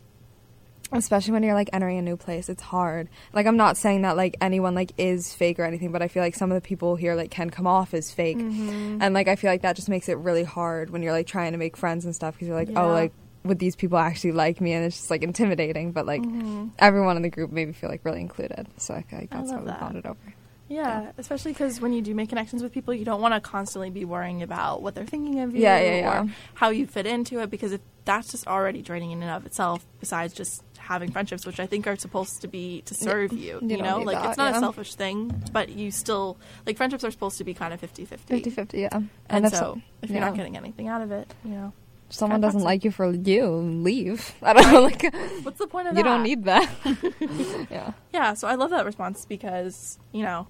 [0.91, 3.09] especially when you're like entering a new place, it's hard.
[3.33, 6.23] Like I'm not saying that like anyone like is fake or anything, but I feel
[6.23, 8.99] like some of the people here like can come off as fake, mm-hmm.
[9.01, 11.51] and like I feel like that just makes it really hard when you're like trying
[11.51, 12.83] to make friends and stuff because you're like, oh, Yeah.
[12.83, 14.73] oh, like would these people actually like me?
[14.73, 15.91] And it's just like intimidating.
[15.91, 16.67] But like mm-hmm.
[16.79, 18.67] everyone in the group made me feel like really included.
[18.77, 19.79] So I feel like that's how we that.
[19.79, 20.33] bonded over.
[20.69, 23.89] Yeah, especially because when you do make connections with people, you don't want to constantly
[23.89, 26.23] be worrying about what they're thinking of you Yeah, yeah, yeah.
[26.23, 29.47] or how you fit into it because if that's just already draining in and of
[29.47, 33.59] itself, besides just having friendships, which I think are supposed to be to serve you,
[33.61, 33.99] You you, know?
[33.99, 34.57] Like, that, it's not yeah.
[34.57, 38.05] a selfish thing, but you still, like, friendships are supposed to be kind of 50
[38.05, 38.41] 50.
[38.41, 39.01] 50-50, yeah.
[39.27, 40.25] And, so, so- if you're yeah.
[40.25, 41.73] not getting anything out of it, you know,
[42.09, 44.33] someone doesn't like you for you, leave.
[44.41, 45.03] I don't know, like
[45.43, 46.09] what's the point of you that?
[46.09, 46.69] You don't need that.
[47.71, 47.91] yeah.
[48.13, 50.47] Yeah, so I love that response because, you know,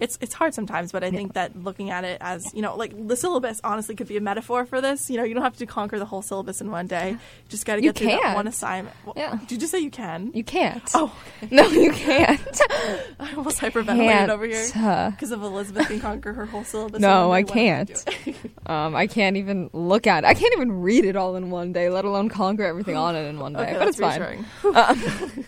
[0.00, 3.06] it's it's hard sometimes, but I think that looking at it as, you know, like
[3.06, 5.10] the syllabus honestly could be a metaphor for this.
[5.10, 7.10] You know, you don't have to conquer the whole syllabus in one day.
[7.10, 7.18] You
[7.50, 8.34] just got to You get through that can.
[8.34, 8.96] one assignment.
[9.04, 9.36] Well, Yeah.
[9.36, 10.30] Did you just say you can?
[10.34, 10.82] You can't.
[10.94, 11.54] Oh, okay.
[11.54, 12.40] No, you can't.
[13.20, 16.96] I almost hyperventilated over here Uh, because of Elizabeth can conquer her whole syllabus.
[16.96, 18.04] in No, one I can't.
[18.66, 20.26] um, I can't even look at it.
[20.26, 23.28] I can't even read it all in one day, let alone conquer everything on it
[23.28, 23.60] in one day.
[23.62, 24.20] okay, but it's fine.
[24.62, 25.44] reassuring.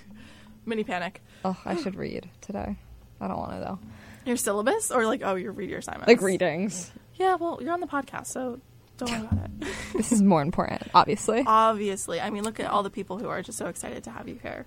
[0.67, 1.21] Mini panic.
[1.45, 2.77] Oh, I should read today.
[3.21, 3.79] I don't want to though.
[4.25, 6.09] Your syllabus or like, oh, your read your assignments?
[6.09, 6.93] Like readings.
[7.17, 8.61] Yeah, well, you're on the podcast, so
[8.97, 9.69] don't worry about it.
[9.95, 11.45] This is more important, obviously.
[11.47, 12.21] Obviously.
[12.21, 14.39] I mean, look at all the people who are just so excited to have you
[14.43, 14.67] here.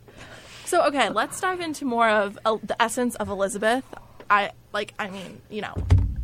[0.65, 3.83] So, okay, let's dive into more of uh, the essence of Elizabeth.
[4.29, 5.73] I like, I mean, you know,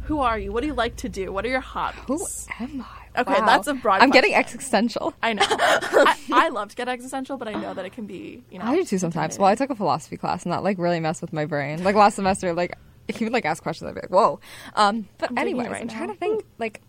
[0.03, 0.51] who are you?
[0.51, 1.31] What do you like to do?
[1.31, 2.47] What are your hobbies?
[2.57, 3.21] Who am I?
[3.21, 5.13] Okay, that's a broad I'm getting existential.
[5.21, 5.45] I know.
[5.49, 8.65] I, I love to get existential, but I know that it can be, you know.
[8.65, 9.37] I do too sometimes.
[9.37, 11.83] Well, I took a philosophy class, and that like really messed with my brain.
[11.83, 12.77] Like last semester, like
[13.19, 14.39] you would like ask questions, I'd be like, "Whoa."
[14.75, 15.93] Um, but I'm taking it anyways, right I'm now.
[15.97, 16.45] trying to think.
[16.59, 16.81] Like,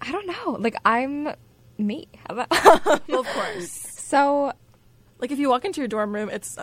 [0.00, 0.56] I don't know.
[0.60, 1.28] Like I'm
[1.78, 2.08] me.
[2.28, 2.50] How about-
[3.08, 3.70] well, of course.
[3.70, 4.52] so,
[5.18, 6.58] like if you walk into your dorm room, it's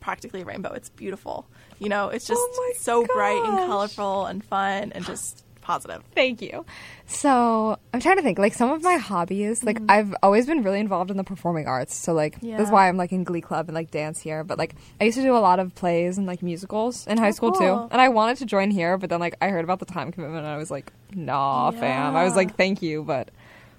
[0.00, 0.72] practically a rainbow.
[0.72, 1.46] It's beautiful.
[1.78, 6.02] You know, it's just Oh so bright and colorful and fun and just positive.
[6.14, 6.64] Thank you.
[7.06, 8.38] So I'm trying to think.
[8.38, 9.90] Like some of my hobbies, like mm-hmm.
[9.90, 11.94] I've always been really involved in the performing arts.
[11.94, 12.62] So like this Yeah.
[12.62, 14.42] is why I'm like in Glee Club and like dance here.
[14.44, 17.28] But like I used to do a lot of plays and like musicals in high
[17.28, 17.60] Oh, school cool.
[17.60, 17.88] too.
[17.92, 20.44] And I wanted to join here, but then like I heard about the time commitment
[20.44, 22.16] and I was like, nah, fam.
[22.16, 23.30] I was like, thank you, but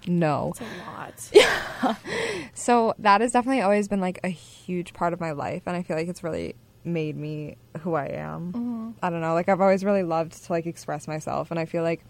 [0.05, 0.51] no.
[0.51, 1.29] It's a lot.
[1.33, 1.95] yeah.
[2.53, 5.81] So that has definitely always been like a huge part of my life, and I
[5.81, 8.53] feel like it's really made me who I am.
[8.53, 8.89] Mm-hmm.
[9.03, 11.83] I don't know, like I've always really loved to like express myself, and I feel
[11.83, 12.03] like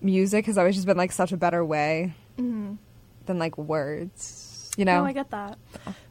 [0.00, 2.78] music has always just been like such a better way Mhm.
[3.26, 4.50] than like words.
[4.76, 5.02] You know?
[5.02, 5.56] No, I get that.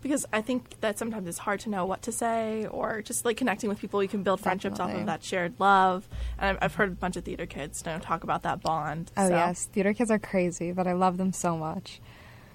[0.01, 3.35] Because I think that sometimes it's hard to know what to say or just like
[3.35, 4.01] connecting with people.
[4.01, 6.07] You can build friendships off of that shared love.
[6.39, 9.11] And I've, I've heard a bunch of theater kids you know, talk about that bond.
[9.17, 11.99] oh so, yes, theater kids are crazy, but I love them so much.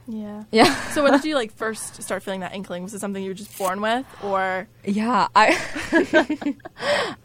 [0.09, 0.45] Yeah.
[0.51, 0.75] Yeah.
[0.93, 2.83] So when did you like first start feeling that inkling?
[2.83, 5.57] Was it something you were just born with or Yeah, I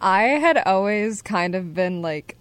[0.01, 2.37] I had always kind of been like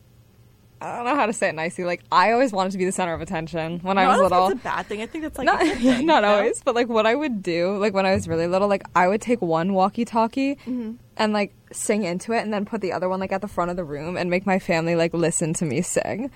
[0.81, 1.85] I don't know how to say it nicely.
[1.85, 4.31] Like I always wanted to be the center of attention when I No, was don't
[4.31, 4.49] little.
[4.49, 5.01] think it's a bad thing.
[5.01, 7.95] I think that's like not thing, not always, but like what I would do, like
[7.95, 10.93] when I was really little, like I would take one walkie-talkie Mm-hmm.
[11.19, 13.71] and like sing into it, and then put the other one like at the front
[13.71, 16.33] of the room and make my family like listen to me sing.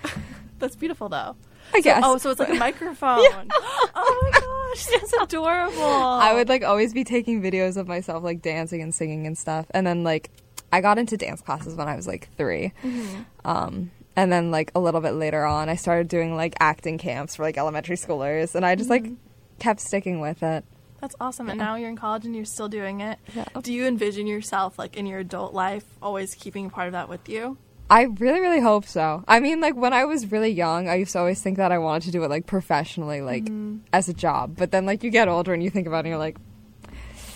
[0.59, 1.35] That's beautiful though.
[1.73, 2.01] I guess.
[2.05, 3.19] Oh, so it's like a microphone.
[3.99, 5.81] Oh my gosh, that's adorable.
[5.83, 9.65] I would like always be taking videos of myself like dancing and singing and stuff,
[9.71, 10.29] and then like
[10.71, 13.21] I got into dance classes when I was like 3 Mm-hmm.
[13.45, 17.35] Um, and then like a little bit later on, I started doing like acting camps
[17.35, 19.05] for like elementary schoolers, and I just Mm-hmm.
[19.09, 19.13] like
[19.59, 20.63] kept sticking with it.
[21.01, 21.49] That's awesome.
[21.49, 23.19] And now you're in college and you're still doing it.
[23.35, 23.45] Yeah.
[23.61, 27.29] Do you envision yourself like in your adult life always keeping part of that with
[27.29, 27.57] you?
[27.89, 29.23] I really, really hope so.
[29.27, 31.77] I mean, like when I was really young, I used to always think that I
[31.77, 33.77] wanted to do it like professionally, like Mm-hmm.
[33.93, 34.55] as a job.
[34.57, 36.37] But then, like you get older and you think about it, and you're like,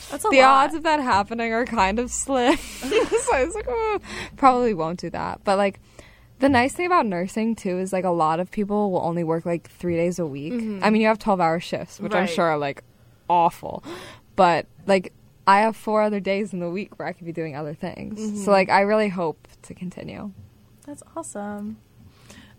[0.10, 0.66] That's a the lot.
[0.66, 2.58] odds of that happening are kind of slim.
[2.58, 4.00] so I was like, oh,
[4.36, 5.42] probably won't do that.
[5.46, 5.80] But like,
[6.40, 9.46] the nice thing about nursing too is like a lot of people will only work
[9.46, 10.54] like three days a week.
[10.84, 12.34] I mean, you have twelve hour shifts, which I'm Mm-hmm.
[12.36, 12.84] Sure are like
[13.30, 13.84] awful,
[14.36, 15.14] but like.
[15.48, 18.20] I have four other days in the week where I could be doing other things.
[18.20, 18.38] Mm-hmm.
[18.38, 20.32] So like I really hope to continue.
[20.86, 21.78] That's awesome.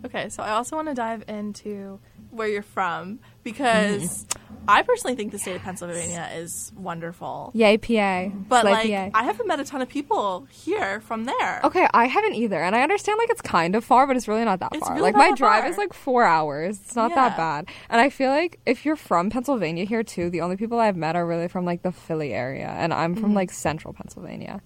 [0.05, 2.01] Okay, so I also want to dive into
[2.33, 4.27] where you're from because
[4.67, 7.51] I personally think the state of Pennsylvania is wonderful.
[7.55, 8.29] Yay, PA.
[8.49, 9.19] But Slay like, PA.
[9.19, 11.61] I haven't met a ton of people here from there.
[11.65, 14.45] Okay, I haven't either, and I understand like it's kind of far, but it's really
[14.45, 14.95] not that It's far.
[14.97, 15.71] really like my drive far.
[15.71, 16.79] is like four hours.
[16.81, 17.17] It's not Yeah.
[17.29, 20.81] that bad, and I feel like if you're from Pennsylvania here too, the only people
[20.81, 24.63] I've met are really from like the Philly area, and I'm from like central Pennsylvania,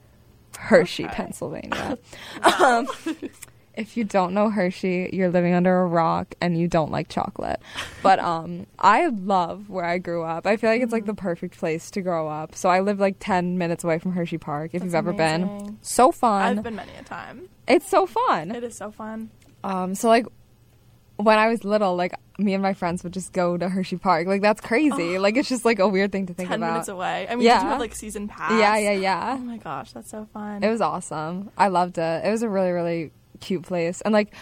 [0.58, 1.06] Hershey.
[1.06, 1.14] Okay.
[1.14, 1.98] Pennsylvania.
[2.62, 2.86] um,
[3.76, 7.60] if you don't know Hershey, you're living under a rock and you don't like chocolate.
[8.02, 10.46] But um, I love where I grew up.
[10.46, 11.26] I feel like it's like the Mm-hmm.
[11.26, 12.54] perfect place to grow up.
[12.54, 14.70] So I live like ten minutes away from Hershey Park.
[14.72, 16.58] If That's you've ever been, so fun.
[16.58, 17.48] I've been many a time.
[17.68, 18.50] It's so fun.
[18.50, 19.30] It is so fun.
[19.64, 20.26] Um, so like
[21.16, 24.26] when I was little, like me and my friends would just go to Hershey Park.
[24.26, 25.18] Like that's crazy.
[25.18, 26.72] like it's just like a weird thing to think Ten about.
[26.72, 27.26] minutes away.
[27.28, 27.58] I mean, Yeah.
[27.58, 28.52] did you have like season pass?
[28.52, 29.34] Yeah, yeah, yeah.
[29.38, 30.62] Oh my gosh, that's so fun.
[30.62, 31.50] It was awesome.
[31.56, 32.24] I loved it.
[32.24, 34.00] It was a really, really cute place.
[34.02, 34.32] And like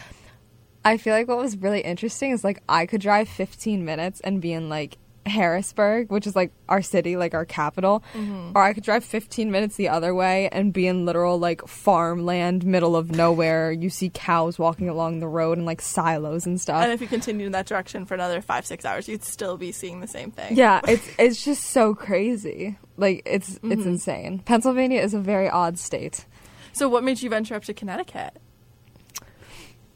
[0.85, 4.41] I feel like what was really interesting is like I could drive 15 minutes and
[4.41, 8.51] be in like Harrisburg, which is like our city, like our capital, Mm-hmm.
[8.55, 12.67] or I could drive 15 minutes the other way and be in literal like farmland,
[12.67, 13.73] middle of nowhere.
[13.73, 16.83] You see cows walking along the road and like silos and stuff.
[16.83, 19.73] And if you continued in that direction for another five, six hours, you'd still be
[19.73, 20.55] seeing the same thing.
[20.57, 22.77] Yeah, it's it's just so crazy.
[22.99, 23.73] Like it's Mm-hmm.
[23.73, 24.39] it's insane.
[24.41, 26.27] Pennsylvania is a very odd state.
[26.75, 28.37] So, what made you venture up to Connecticut?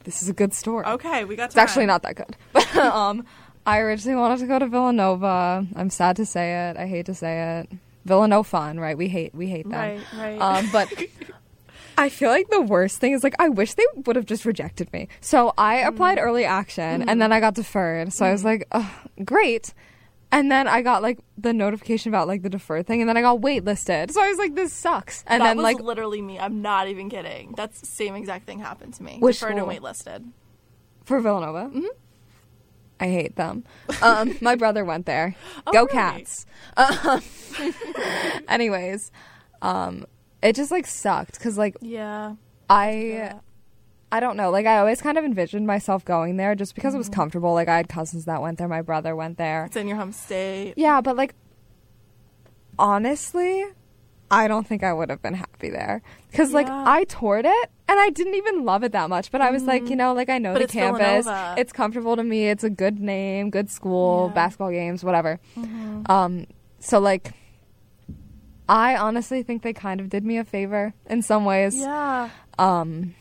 [0.09, 0.87] This is a good story.
[0.87, 1.51] Okay, we got.
[1.51, 2.35] It's actually not that good.
[2.55, 3.27] But um
[3.66, 5.66] I originally wanted to go to Villanova.
[5.77, 6.79] I'm sad to say it.
[6.79, 7.79] I hate to say it.
[8.07, 8.97] Villanova fun, right?
[8.97, 9.73] We hate we hate them.
[9.79, 10.40] Right, right.
[10.40, 10.88] Um but
[11.99, 14.90] I feel like the worst thing is like I wish they would have just rejected
[14.94, 15.09] me.
[15.21, 15.88] So I Mm.
[15.88, 18.14] applied early action and then I got deferred.
[18.14, 18.90] So I was like, Ugh,
[19.27, 19.75] great.
[20.31, 23.23] And then I got like the notification about like the deferred thing, and then I
[23.23, 24.11] got waitlisted.
[24.11, 26.38] So I was like, "This sucks." And that then was like literally me.
[26.38, 27.55] I'm not even kidding.
[27.57, 29.17] That's the same exact thing happened to me.
[29.21, 30.31] Which Deferred and waitlisted.
[31.05, 31.87] for Villanova, mm-hmm.
[33.01, 33.64] I hate them.
[34.03, 35.35] Um, my brother went there.
[35.67, 35.93] Oh, Go really?
[35.93, 36.47] Cats.
[36.77, 37.23] Um,
[38.49, 39.11] anyways,
[39.62, 40.07] um,
[40.43, 42.35] it just like sucked because like Yeah.
[42.69, 43.38] I Yeah.
[44.11, 44.51] I don't know.
[44.51, 46.99] Like I always kind of envisioned myself going there just because it Mm-hmm.
[47.01, 47.53] was comfortable.
[47.55, 48.68] Like I had cousins that went there.
[48.68, 49.66] My brother went there.
[49.66, 50.75] It's in your home state.
[50.77, 51.35] Yeah, but like
[52.79, 53.64] honestly,
[54.31, 57.99] I don't think I would have been happy there because like I toured it and
[57.99, 59.31] I didn't even love it that much.
[59.31, 60.59] But I was like, you know, like I know Mm-hmm.
[60.61, 61.25] But the campus.
[61.27, 61.55] Villanova.
[61.61, 62.49] It's comfortable to me.
[62.49, 64.35] It's a good name, good school, Yeah.
[64.35, 65.40] basketball games, whatever.
[65.57, 66.11] Mm-hmm.
[66.11, 66.47] Um,
[66.79, 67.33] so like
[68.68, 71.75] I honestly think they kind of did me a favor in some ways.
[71.77, 72.29] Yeah.
[72.59, 73.14] Um,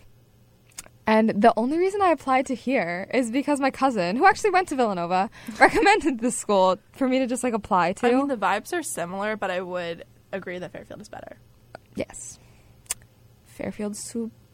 [1.08, 4.68] and the only reason I applied to here is because my cousin, who actually went
[4.68, 8.08] to Villanova, recommended this school for me to just like apply to.
[8.08, 11.38] I mean, the vibes are similar, but I would agree that Fairfield is better.
[11.96, 12.38] yes,
[13.46, 13.96] Fairfield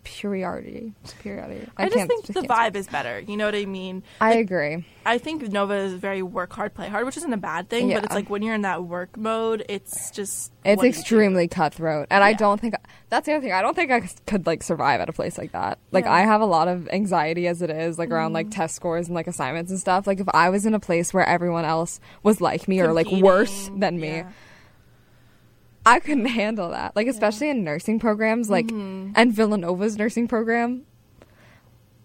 [0.06, 0.94] superiority.
[1.04, 1.68] Superiority.
[1.78, 3.20] I, just can't- think the can't vibe is better.
[3.20, 4.04] You know what I mean?
[4.20, 4.86] I agree.
[5.06, 7.92] I think Nova is very work hard, play hard, which isn't a bad thing.
[7.92, 10.94] But it's like when you're in that work mode, it's just It's what do you
[10.94, 11.00] do?
[11.00, 12.76] extremely cutthroat, and I don't think
[13.10, 13.52] that's the other thing.
[13.54, 15.78] I don't think I could like survive at a place like that.
[15.92, 16.14] Like Yeah.
[16.14, 18.56] I have a lot of anxiety as it is, like around like mm.
[18.56, 20.08] test scores and like assignments and stuff.
[20.08, 23.10] Like if I was in a place where everyone else was like me or like
[23.12, 24.32] worse than me, yeah.
[25.86, 26.96] I couldn't handle that.
[26.96, 29.12] Like especially in nursing programs, like Mm-hmm.
[29.16, 30.86] and Villanova's nursing program,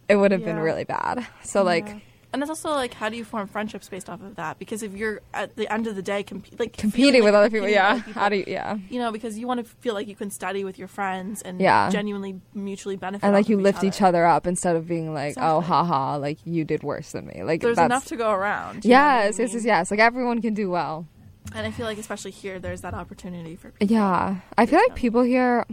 [0.08, 1.26] it would have been really bad.
[1.42, 4.58] So like and it's also like, how do you form friendships based off of that?
[4.58, 7.50] Because if you're at the end of the day, comp- like competing with like other
[7.50, 8.02] people, yeah.
[8.06, 8.76] other How do you, yeah.
[8.90, 11.58] you know, because you want to feel like you can study with your friends and
[11.58, 11.88] Yeah.
[11.88, 13.24] genuinely mutually benefit.
[13.24, 15.66] And like you lift each other up instead of being like, oh, Exactly.
[15.68, 17.42] haha, like you did worse than me.
[17.44, 18.84] Like There's enough to go around.
[18.84, 19.90] know what I Yes, yes, yes, yes.
[19.90, 21.06] Like everyone can do well.
[21.54, 23.94] And I feel like especially here, there's that opportunity for people.
[23.94, 25.66] Yeah, I feel like people here.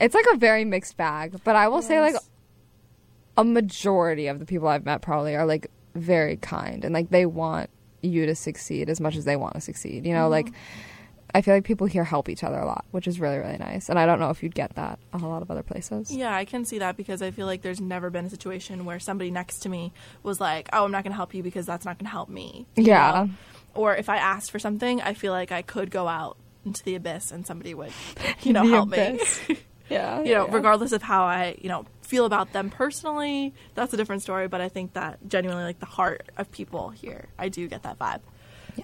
[0.00, 2.16] It's like a very mixed bag, but I will say like
[3.36, 7.26] a majority of the people I've met probably are like very kind and like they
[7.26, 7.70] want
[8.02, 10.06] you to succeed as much as they want to succeed.
[10.06, 10.32] You know, mm-hmm.
[10.32, 10.52] like
[11.34, 13.88] I feel like people here help each other a lot, which is really really nice.
[13.88, 16.10] And I don't know if you'd get that a lot of other places.
[16.10, 18.98] Yeah, I can see that because I feel like there's never been a situation where
[18.98, 21.84] somebody next to me was like, "Oh, I'm not going to help you because that's
[21.84, 23.26] not going to help me." you Yeah.
[23.26, 23.30] know?
[23.74, 26.94] Or if I asked for something, I feel like I could go out into the
[26.94, 27.92] abyss and somebody would,
[28.42, 29.48] you know, help abyss.
[29.48, 29.58] me.
[29.88, 30.54] Yeah, you know, yeah.
[30.54, 34.48] regardless of how I, you know, feel about them personally, that's a different story.
[34.48, 37.98] But I think that genuinely, like the heart of people here, I do get that
[37.98, 38.20] vibe.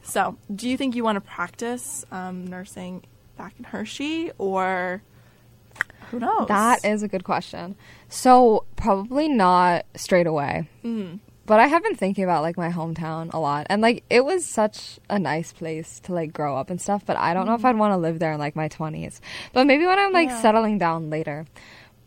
[0.02, 3.04] So, do you think you want to practice um, nursing
[3.38, 5.02] back in Hershey, or
[6.10, 6.48] who knows?
[6.48, 7.76] That is a good question.
[8.08, 10.68] So probably not straight away.
[10.84, 11.20] Mm.
[11.48, 14.44] But I have been thinking about like my hometown a lot, and like it was
[14.46, 17.04] such a nice place to like grow up and stuff.
[17.04, 19.20] But I don't know if I'd want to live there in like my twenties.
[19.54, 20.40] But maybe when I'm like Yeah.
[20.42, 21.46] settling down later.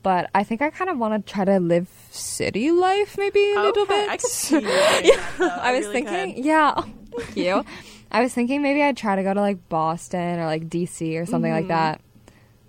[0.04, 3.62] But I think I kind of want to try to live city life, maybe a
[3.62, 4.10] little bit.
[4.10, 5.60] I could see you that.
[5.62, 6.46] I was really thinking, could.
[6.46, 6.82] yeah,
[7.18, 7.66] thank you.
[8.12, 11.26] I was thinking maybe I'd try to go to like Boston or like DC or
[11.26, 12.02] something like that.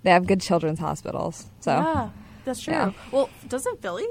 [0.03, 1.85] They have good children's hospitals, so Mm-hmm.
[1.97, 2.09] yeah,
[2.45, 2.73] that's true.
[2.73, 2.91] yeah.
[3.11, 4.05] Well, doesn't Philly?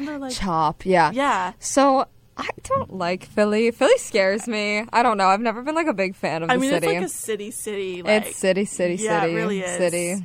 [0.00, 1.52] Isn't there like CHOP, yeah, yeah?
[1.58, 3.70] So I don't like Philly.
[3.70, 4.84] Philly scares me.
[4.92, 5.26] I don't know.
[5.26, 6.86] I've never been like a big fan of I the mean, city.
[6.86, 8.02] it's like a city, city.
[8.02, 9.76] Like, It's city, city, Yeah, it city, really is.
[9.76, 10.24] city.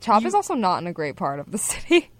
[0.00, 2.10] CHOP You- is also not in a great part of the city.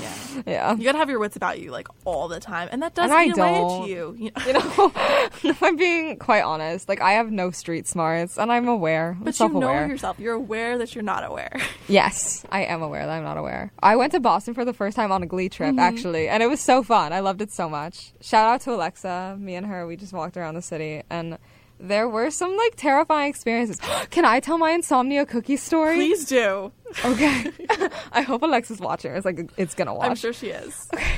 [0.00, 0.42] Yeah.
[0.46, 0.74] yeah.
[0.74, 3.12] You gotta have your wits about you like all the time, and that does And
[3.12, 3.82] I eat away don't.
[3.82, 4.14] at you.
[4.18, 4.46] you know?
[4.46, 4.92] You know,
[5.50, 9.16] if I'm being quite honest, like I have no street smarts, and I'm aware.
[9.18, 10.18] I'm But you know yourself.
[10.18, 11.60] You're aware that you're not aware.
[11.88, 13.70] Yes, I am aware that I'm not aware.
[13.82, 15.78] I went to Boston for the first time on a Glee trip, Mm-hmm.
[15.78, 17.12] actually, and it was so fun.
[17.12, 18.12] I loved it so much.
[18.22, 19.36] Shout out to Alexa.
[19.38, 21.36] Me and her, we just walked around the city, and
[21.82, 23.80] there were some like terrifying experiences.
[24.10, 25.96] Can I tell my Insomnia Cookie story?
[25.96, 26.72] Please do.
[27.04, 27.46] Okay.
[28.12, 29.12] I hope Alexa's watching.
[29.12, 30.08] It's like it's gonna watch.
[30.08, 30.88] I'm sure she is.
[30.94, 31.16] okay.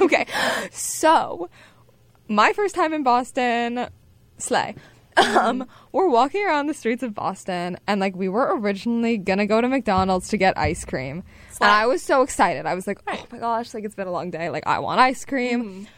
[0.00, 0.26] okay.
[0.70, 1.50] So,
[2.28, 3.88] my first time in Boston,
[4.38, 4.76] slay.
[5.16, 9.60] Um, we're walking around the streets of Boston, and like we were originally gonna go
[9.60, 11.24] to McDonald's to get ice cream,
[11.60, 12.64] and I was so excited.
[12.64, 13.74] I was like, "Oh my gosh!
[13.74, 14.48] Like it's been a long day.
[14.48, 15.88] Like I want ice cream."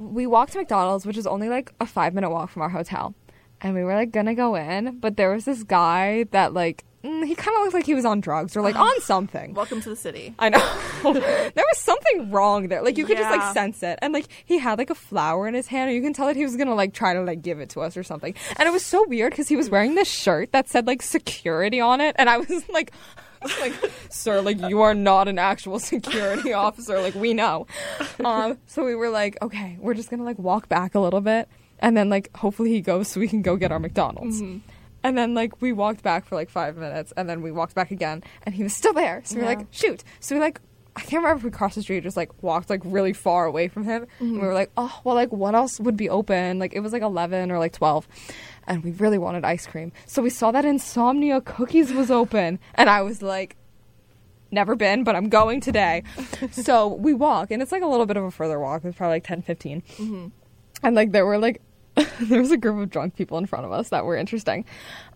[0.00, 3.14] We walked to McDonald's, which is only like a five minute walk from our hotel,
[3.60, 7.24] and we were like gonna go in, but there was this guy that like mm,
[7.26, 9.54] he kind of looked like he was on drugs or like on something.
[9.54, 10.34] Welcome to the city.
[10.38, 10.58] I know.
[11.02, 12.82] there was something wrong there.
[12.82, 13.36] Like you could just Yeah.
[13.36, 13.98] like sense it.
[14.02, 16.36] And like he had like a flower in his hand and you can tell that
[16.36, 18.34] he was going to like try to like give it to us or something.
[18.56, 21.80] And it was so weird cuz he was wearing this shirt that said like security
[21.80, 22.92] on it and I was like
[23.60, 23.72] like
[24.10, 27.66] sir like you are not an actual security officer like we know.
[28.24, 31.22] Um so we were like okay, we're just going to like walk back a little
[31.22, 31.48] bit
[31.78, 34.42] and then like hopefully he goes so we can go get our McDonald's.
[35.02, 37.90] And then like we walked back for like five minutes, and then we walked back
[37.90, 39.22] again, and he was still there.
[39.24, 40.04] So we were like, shoot.
[40.20, 40.60] So we like,
[40.96, 43.68] I can't remember if we crossed the street, just like walked like really far away
[43.68, 44.06] from him.
[44.18, 44.46] And we mm-hmm.
[44.46, 46.58] were like, oh well, like what else would be open?
[46.58, 48.06] Like it was like eleven or like twelve,
[48.66, 49.92] and we really wanted ice cream.
[50.06, 53.56] So we saw that Insomnia Cookies was open, and I was like.
[54.52, 56.02] Never been, but I'm going today.
[56.50, 58.84] so we walk, and it's like a little bit of a further walk.
[58.84, 60.26] It's probably like 10, 15 mm-hmm.
[60.82, 61.62] and like there were like
[62.20, 64.64] there was a group of drunk people in front of us that were interesting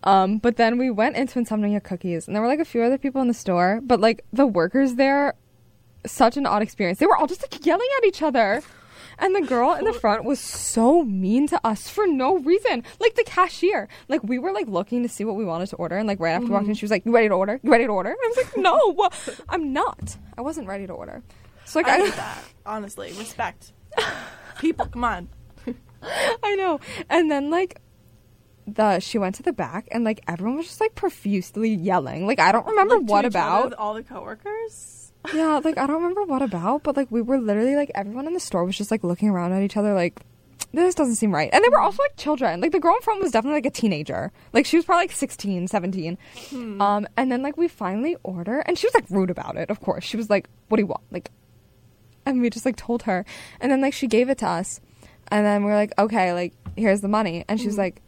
[0.03, 2.97] um but then we went into Insomnia Cookies and there were like a few other
[2.97, 5.33] people in the store but like the workers there
[6.05, 8.61] such an odd experience they were all just like yelling at each other
[9.17, 12.83] And the girl in the front was so mean to us for no reason.
[12.99, 13.87] Like the cashier.
[14.09, 16.31] Like we were like looking to see what we wanted to order and like right
[16.31, 17.59] after we walked in she was like, You ready to order?
[17.63, 18.09] You ready to order?
[18.09, 19.09] And I was like, No,
[19.49, 20.17] I'm not.
[20.37, 21.23] I wasn't ready to order.
[21.65, 22.43] So like I I, that.
[22.65, 23.71] Honestly, respect.
[24.59, 25.29] People, come on.
[26.43, 26.79] I know.
[27.09, 27.79] And then like
[28.67, 32.25] the she went to the back and like everyone was just like profusely yelling.
[32.25, 33.73] Like I don't remember Like, what about.
[33.73, 35.01] all the coworkers.
[35.33, 38.33] Yeah, like I don't remember what about, but like we were literally like everyone in
[38.33, 40.21] the store was just like looking around at each other like
[40.71, 41.49] this doesn't seem right.
[41.53, 42.59] And they were also like children.
[42.61, 44.31] Like the girl in front was definitely like a teenager.
[44.53, 46.17] Like she was probably like 16, 17.
[46.79, 49.79] Um and then like we finally order and she was like rude about it, of
[49.79, 50.03] course.
[50.03, 51.31] She was like, "What do you want?" Like
[52.25, 53.25] and we just like told her.
[53.59, 54.79] And then like she gave it to us.
[55.29, 58.01] And then we are like, "Okay, like here's the money." And she was like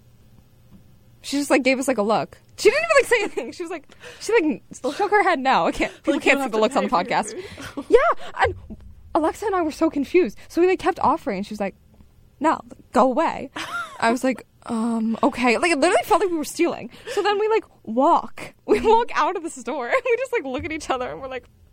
[1.22, 2.38] she just like gave us like a look.
[2.58, 3.52] She didn't even like say anything.
[3.52, 3.88] She was like,
[4.20, 4.64] she like
[4.96, 5.66] shook her head no.
[5.68, 5.94] I can't.
[5.98, 7.86] People Like, can't see the looks on the pay for your podcast.
[7.90, 8.56] yeah, and
[9.14, 10.38] Alexa and I were so confused.
[10.48, 11.44] So we like kept offering.
[11.44, 11.76] She was like,
[12.40, 12.62] "No,
[12.94, 13.50] go away."
[14.00, 16.90] I was like, "Um, okay." Like it literally felt like we were stealing.
[17.14, 18.54] So then we like walk.
[18.68, 21.22] We walk out of the store and we just like look at each other and
[21.22, 21.67] we're like, Did we just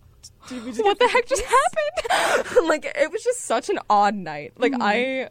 [0.51, 4.53] "What the heck just happened?" like it was just such an odd night.
[4.57, 5.29] Like I,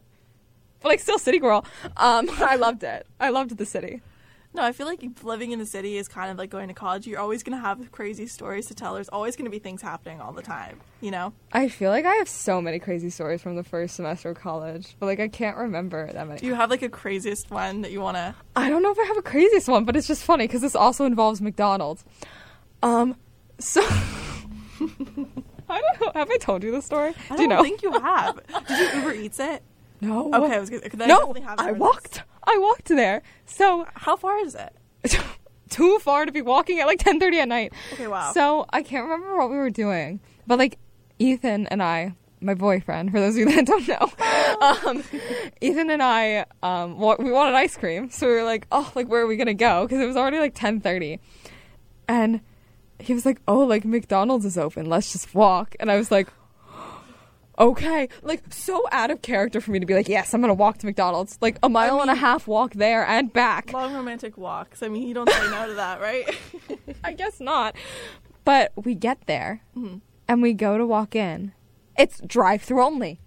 [0.81, 1.65] but like still city girl.
[1.97, 3.07] Um, I loved it.
[3.19, 4.01] I loved the city.
[4.55, 7.07] No, I feel like living in the city is kind of like going to college.
[7.07, 8.93] You're always going to have crazy stories to tell.
[8.93, 11.33] There's always going to be things happening all the time, you know?
[11.51, 14.95] I feel like I have so many crazy stories from the first semester of college,
[14.99, 16.39] but like I can't remember that many.
[16.39, 18.35] Do you have like a craziest one that you want to?
[18.55, 20.75] I don't know if I have a craziest one, but it's just funny because this
[20.75, 22.05] also involves McDonald's.
[22.83, 23.15] Um,
[23.57, 23.81] so
[25.69, 26.11] I don't know.
[26.13, 27.13] Have I told you this story?
[27.29, 27.63] I Do you don't know?
[27.63, 28.39] think you have.
[28.67, 29.63] Did you Uber Eats it?
[30.01, 30.33] no.
[30.33, 30.83] Okay, I was gonna.
[31.03, 32.23] I no, have I walked.
[32.45, 33.21] I walked there.
[33.45, 33.87] So.
[33.95, 34.75] How far is it?
[35.69, 37.73] too far to be walking at like 10:30 at night.
[37.93, 38.31] Okay, wow.
[38.33, 40.77] So I can't remember what we were doing, but like
[41.19, 45.03] Ethan and I, my boyfriend, for those of you that don't know, um,
[45.61, 49.21] Ethan and I, um, we wanted ice cream, so we were like, oh, like where
[49.21, 49.85] are we gonna go?
[49.85, 51.19] Because it was already like 10:30,
[52.07, 52.41] and
[53.03, 56.27] he was like, oh, like McDonald's is open, let's just walk, and I was like.
[57.59, 60.79] Okay, like so out of character for me to be like, yes, I'm gonna walk
[60.79, 63.71] to McDonald's, like a mile and a half walk there and back.
[63.71, 64.81] Long romantic walks.
[64.81, 66.35] I mean, you don't say no to that, right?
[67.03, 67.75] I guess not.
[68.43, 69.97] But we get there Mm-hmm.
[70.27, 71.51] and we go to walk in.
[71.95, 73.19] It's drive through only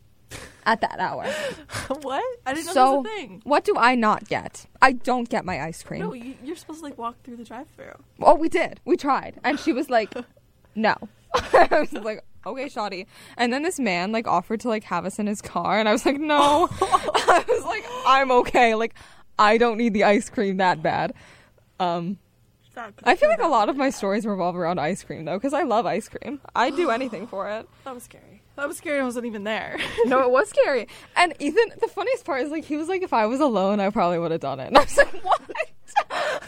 [0.67, 1.25] at that hour.
[2.03, 2.23] what?
[2.45, 3.41] I didn't know so, that was a thing.
[3.45, 4.67] what do I not get?
[4.83, 6.01] I don't get my ice cream.
[6.01, 7.95] No, you, you're supposed to like walk through the drive-through.
[8.21, 8.81] oh, we did.
[8.85, 9.41] We tried.
[9.45, 10.12] And she was like,
[10.75, 10.97] no.
[11.35, 13.07] I was like, okay, shoddy.
[13.37, 15.79] And then this man like offered to like have us in his car.
[15.79, 16.69] And I was like, no.
[16.71, 18.75] I was like, I'm okay.
[18.75, 18.95] Like,
[19.39, 21.14] I don't need the ice cream that bad.
[21.79, 22.19] Um,
[23.05, 25.62] I feel like a lot of my stories revolve around ice cream though, because I
[25.62, 26.41] love ice cream.
[26.55, 27.69] I'd do anything for it.
[27.85, 28.43] That was scary.
[28.57, 29.01] That was scary.
[29.01, 29.79] I wasn't even there.
[30.07, 30.89] No, it was scary.
[31.17, 33.91] And Ethan, the funniest part is like he was like, if I was alone, I
[33.91, 34.69] probably would have done it.
[34.69, 35.41] And I was like, what?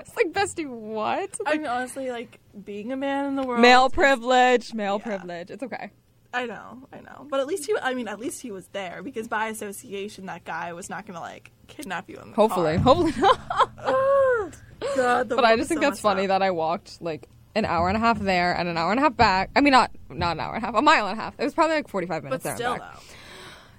[0.00, 1.30] It's like, bestie, what?
[1.46, 3.60] I mean, honestly, like being a man in the world.
[3.60, 5.04] male privilege, male Yeah.
[5.06, 5.50] privilege.
[5.50, 5.90] It's okay.
[6.34, 7.74] I know, I know, but at least he.
[7.82, 11.20] I mean, at least he was there because by association, that guy was not gonna
[11.20, 12.82] like kidnap you in the Hopefully, car.
[12.84, 14.56] hopefully not.
[14.96, 16.28] God, the But I just think so that's funny up.
[16.28, 19.02] that I walked like an hour and a half there and an hour and a
[19.02, 19.50] half back.
[19.56, 21.34] I mean, not not an hour and a half, a mile and a half.
[21.38, 22.94] It was probably like forty five minutes But there still, and back.
[22.96, 23.00] though,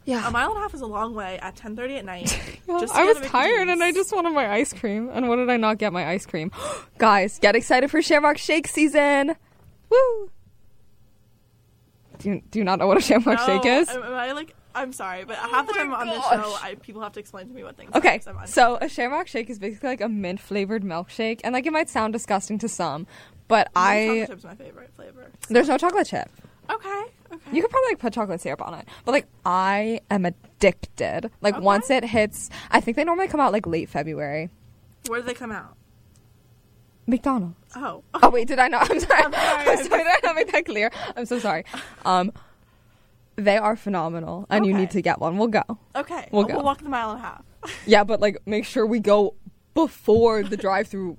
[0.05, 2.39] Yeah, a mile and a half is a long way at 10:30 at night.
[2.79, 5.09] just I was tired and I just wanted my ice cream.
[5.13, 6.51] And what did I not get my ice cream?
[6.97, 9.35] Guys, get excited for Shamrock Shake season.
[9.89, 10.29] Woo!
[12.19, 13.89] Do you, do you not know what a Shamrock No, Shake is?
[13.89, 14.53] Am, am I like?
[14.73, 17.19] I'm sorry, but oh half the my time on this show, I, people have to
[17.19, 17.91] explain to me what things.
[17.93, 21.41] Okay, are, 'cause I'm so a Shamrock Shake is basically like a mint flavored milkshake.
[21.43, 23.05] And like it might sound disgusting to some,
[23.51, 24.05] but I.
[24.07, 25.31] chocolate chip's my favorite flavor.
[25.49, 26.29] There's no chocolate chip.
[26.69, 27.51] Okay, okay.
[27.51, 31.29] You could probably like put chocolate syrup on it, but like I am addicted.
[31.41, 31.63] Like Okay.
[31.63, 34.49] once it hits, I think they normally come out like late February.
[35.07, 35.75] Where do they come out?
[37.07, 37.55] McDonald's.
[37.75, 38.89] Oh, Oh wait, did I not?
[38.89, 39.23] I'm sorry.
[39.23, 39.89] I'm I'm sorry.
[39.89, 40.03] sorry.
[40.03, 40.91] Did I not make that clear?
[41.15, 41.65] I'm so sorry.
[42.05, 42.31] Um,
[43.35, 44.81] they are phenomenal, and you Okay.
[44.81, 45.37] need to get one.
[45.37, 45.63] We'll go.
[45.95, 46.29] okay.
[46.31, 46.55] We'll Oh, go.
[46.55, 47.43] We'll walk the mile and a half.
[47.85, 49.33] Yeah, but like make sure we go
[49.73, 51.17] before the drive-through.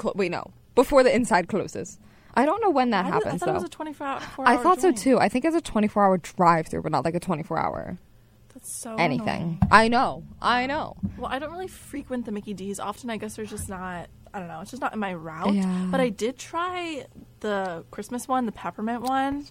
[0.00, 1.98] Cl- wait, no, before the inside closes.
[2.34, 4.20] I don't know when that I, happens I thought it was a 24 hour.
[4.38, 5.18] I thought so too.
[5.18, 7.98] I think it's a 24-hour drive-through, but not like a 24-hour
[8.54, 9.26] That's so anything.
[9.28, 9.58] annoying.
[9.72, 10.22] I know.
[10.40, 10.96] I know.
[11.16, 13.10] Well, I don't really frequent the Mickey D's often.
[13.10, 14.08] I guess they're just not.
[14.32, 14.60] I don't know.
[14.60, 15.54] It's just not in my route.
[15.54, 15.88] Yeah.
[15.90, 17.06] But I did try
[17.40, 19.46] the Christmas one, the peppermint one.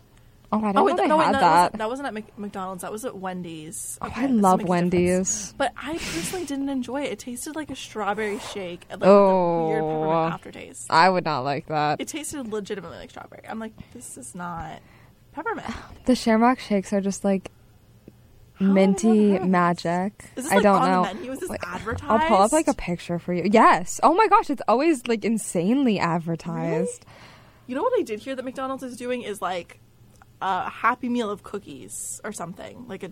[0.49, 1.55] Oh, I didn't oh wait, know they no, wait, had that, that.
[1.55, 2.81] Wasn't, that wasn't at McDonald's.
[2.83, 3.97] That was at Wendy's.
[4.01, 4.69] Oh, I love makes a difference.
[4.69, 5.53] Wendy's.
[5.57, 7.11] But I personally didn't enjoy it.
[7.11, 9.67] It tasted like a strawberry shake, like Oh.
[9.67, 10.87] weird peppermint aftertaste.
[10.89, 11.99] I would not like that.
[11.99, 13.43] It tasted legitimately like strawberry.
[13.47, 14.79] I'm like, this is not
[15.33, 15.67] peppermint.
[16.05, 17.51] The Shamrock shakes are just like
[18.53, 19.49] How minty never heard of this?
[19.51, 20.25] magic.
[20.37, 21.03] Is this I don't on know.
[21.09, 21.31] the menu?
[21.33, 22.09] Is this Wait, advertised?
[22.09, 23.49] I'll pull up like a picture for you.
[23.51, 23.99] Yes.
[24.01, 27.05] Oh my gosh, it's always like insanely advertised.
[27.67, 29.81] You know what I did hear that McDonald's is doing is like
[30.41, 32.85] a Happy Meal of cookies or something.
[32.87, 33.11] Like a,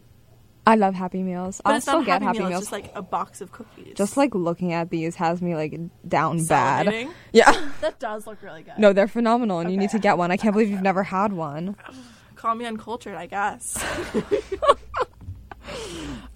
[0.68, 1.62] I love Happy Meals.
[1.64, 2.50] but I'll it's still not get Happy, Happy Meal.
[2.50, 2.62] Meals.
[2.64, 3.94] It's just like a box of cookies.
[3.96, 6.88] Just like looking at these has me like down bad.
[6.88, 7.12] Salivating.
[7.34, 7.70] Yeah.
[7.82, 8.78] that does look really good.
[8.78, 10.32] No, they're phenomenal, and you need to get one.
[10.32, 11.76] I can't believe you've never had one.
[12.36, 13.84] call me uncultured, I guess.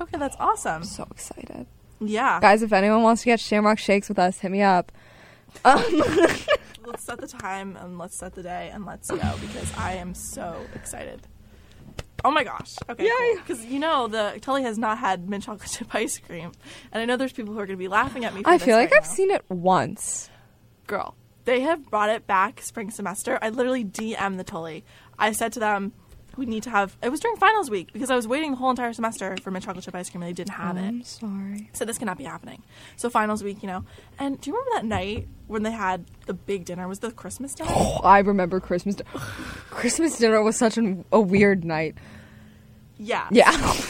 [0.01, 0.83] okay, that's awesome.
[0.83, 1.67] So excited,
[1.99, 2.61] Yeah, guys!
[2.63, 4.91] If anyone wants to get Shamrock shakes with us, hit me up.
[5.65, 5.83] Um,
[6.89, 10.13] let's set the time and let's set the day and let's go because I am
[10.13, 11.21] so excited.
[12.25, 12.75] Oh my gosh.
[12.89, 13.09] Okay.
[13.37, 16.51] Because you know the Tully has not had mint chocolate chip ice cream,
[16.91, 18.43] and I know there's people who are going to be laughing at me.
[18.43, 19.13] For I feel like right I've now.
[19.15, 20.29] seen it once.
[20.87, 21.15] girl.
[21.45, 23.39] They have brought it back spring semester.
[23.41, 24.83] I literally DM the Tully.
[25.17, 25.93] I said to them,
[26.39, 28.69] "We need to have." It was during finals week because I was waiting the whole
[28.71, 30.81] entire semester for mint chocolate chip ice cream and they didn't have it.
[30.87, 31.69] I'm sorry.
[31.73, 32.63] So this cannot be happening.
[32.95, 33.83] So finals week, you know.
[34.17, 36.87] And do you remember that night when they had the big dinner?
[36.87, 37.69] Was the Christmas dinner?
[38.03, 38.95] I remember Christmas.
[38.95, 39.03] Di-
[39.69, 41.95] Christmas dinner was such an, a weird night.
[42.97, 43.27] yeah.
[43.31, 43.51] Yeah.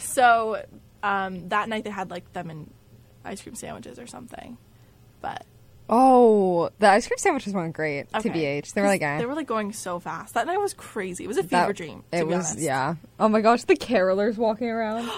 [0.00, 0.62] So
[1.02, 2.70] um, that night they had like them in
[3.24, 4.58] ice cream sandwiches or something.
[5.94, 8.06] Oh, the ice cream sandwiches weren't great.
[8.14, 8.30] okay.
[8.30, 9.18] TBH, they were like, eh.
[9.18, 10.32] they were like going so fast.
[10.32, 11.24] That night was crazy.
[11.24, 12.02] It was a fever That- dream.
[12.10, 12.58] It was, honest.
[12.60, 12.94] yeah.
[13.20, 15.10] Oh my gosh, the carolers walking around.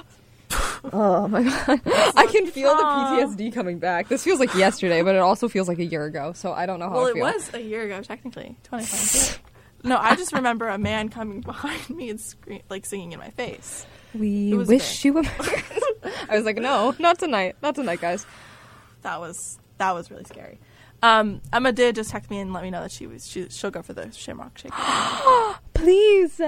[0.92, 1.80] oh my god,
[2.16, 4.08] I can feel the PTSD coming back.
[4.08, 6.32] This feels like yesterday, but it also feels like a year ago.
[6.34, 7.24] So I don't know how Well, I it feel.
[7.24, 9.40] was a year ago, technically, 2022.
[9.88, 13.30] no, I just remember a man coming behind me and scream, like singing in my
[13.30, 13.86] face.
[14.12, 15.22] We wish you were.
[16.28, 18.26] I was like, no, not tonight, not tonight, guys.
[19.02, 20.58] That was that was really scary.
[21.02, 23.70] Um, Emma did just text me and let me know that she was she, she'll
[23.70, 24.72] go for the Shamrock Shake.
[25.74, 26.40] Please,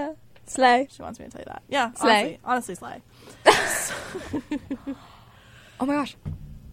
[0.46, 0.88] slay.
[0.90, 1.62] she wants me to tell you that.
[1.68, 2.38] Yeah, Slay.
[2.44, 3.02] honestly, honestly, slay.
[5.78, 6.16] Oh my gosh,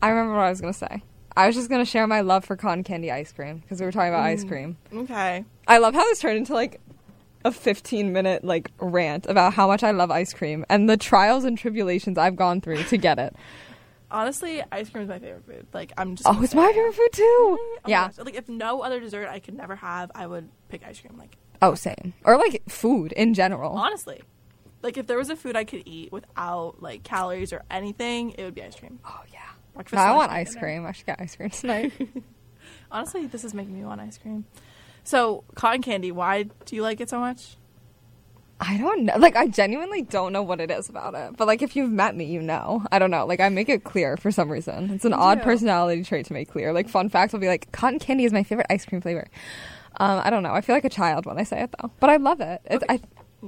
[0.01, 1.03] I remember what I was gonna say.
[1.35, 3.91] I was just gonna share my love for cotton candy ice cream because we were
[3.91, 4.33] talking about Mm.
[4.33, 4.77] ice cream.
[4.93, 6.79] Okay, I love how this turned into like
[7.43, 11.43] a 15 minute like rant about how much I love ice cream and the trials
[11.43, 13.35] and tribulations I've gone through to get it.
[14.13, 15.67] Honestly, ice cream is my favorite food.
[15.73, 16.27] Like I'm just.
[16.29, 17.21] Oh, it's my favorite food too.
[17.59, 17.77] Mm-hmm.
[17.85, 18.09] Oh yeah.
[18.17, 21.17] Like if no other dessert I could never have, I would pick ice cream.
[21.17, 22.13] Like Oh, same.
[22.23, 23.71] Or like food in general.
[23.73, 24.21] honestly,
[24.81, 28.43] like if there was a food I could eat without like calories or anything, it
[28.43, 28.99] would be ice cream.
[29.05, 29.39] Oh yeah.
[29.73, 30.59] Breakfast, No, I want ice dinner.
[30.61, 30.85] cream.
[30.85, 31.93] I should get ice cream tonight.
[32.91, 34.45] Honestly, this is making me want ice cream.
[35.03, 37.57] So, cotton candy, why do you like it so much?
[38.65, 39.17] I don't know.
[39.17, 41.35] Like, I genuinely don't know what it is about it.
[41.37, 42.85] But, like, if you've met me, you know.
[42.93, 43.25] I don't know.
[43.25, 44.89] Like, I make it clear for some reason.
[44.91, 45.43] It's an You odd do.
[45.43, 46.71] personality trait to make clear.
[46.71, 49.27] Like, fun facts will be like, cotton candy is my favorite ice cream flavor.
[49.97, 50.53] Um, I don't know.
[50.53, 51.91] I feel like a child when I say it, though.
[51.99, 52.61] But I love it.
[52.65, 52.95] It's, Okay.
[52.95, 53.01] I,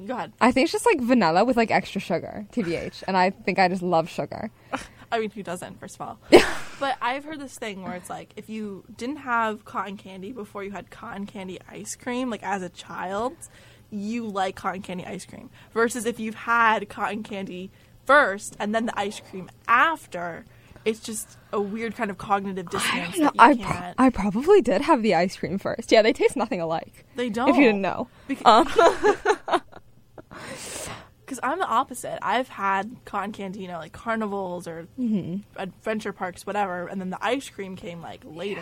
[0.06, 0.34] Go ahead.
[0.42, 3.04] I think it's just like vanilla with like extra sugar, TBH.
[3.08, 4.52] And I think I just love sugar.
[5.12, 6.20] I mean, who doesn't, first of all?
[6.78, 10.62] But I've heard this thing where it's like if you didn't have cotton candy before
[10.66, 13.32] you had cotton candy ice cream, like as a child,
[13.90, 15.50] you like cotton candy ice cream.
[15.74, 17.72] Versus if you've had cotton candy
[18.06, 20.46] first and then the ice cream after,
[20.84, 23.96] it's just a weird kind of cognitive dissonance that you I, pro- can't.
[23.98, 25.92] I probably did have the ice cream first.
[25.92, 27.06] Yeah, they taste nothing alike.
[27.16, 27.50] they don't.
[27.50, 28.08] If you didn't know.
[28.28, 28.44] Because
[31.44, 32.20] Um, I'm the opposite.
[32.22, 35.38] I've had cotton candy, you know, like carnivals or Mm-hmm.
[35.60, 38.62] adventure parks, whatever, and then the ice cream came like later.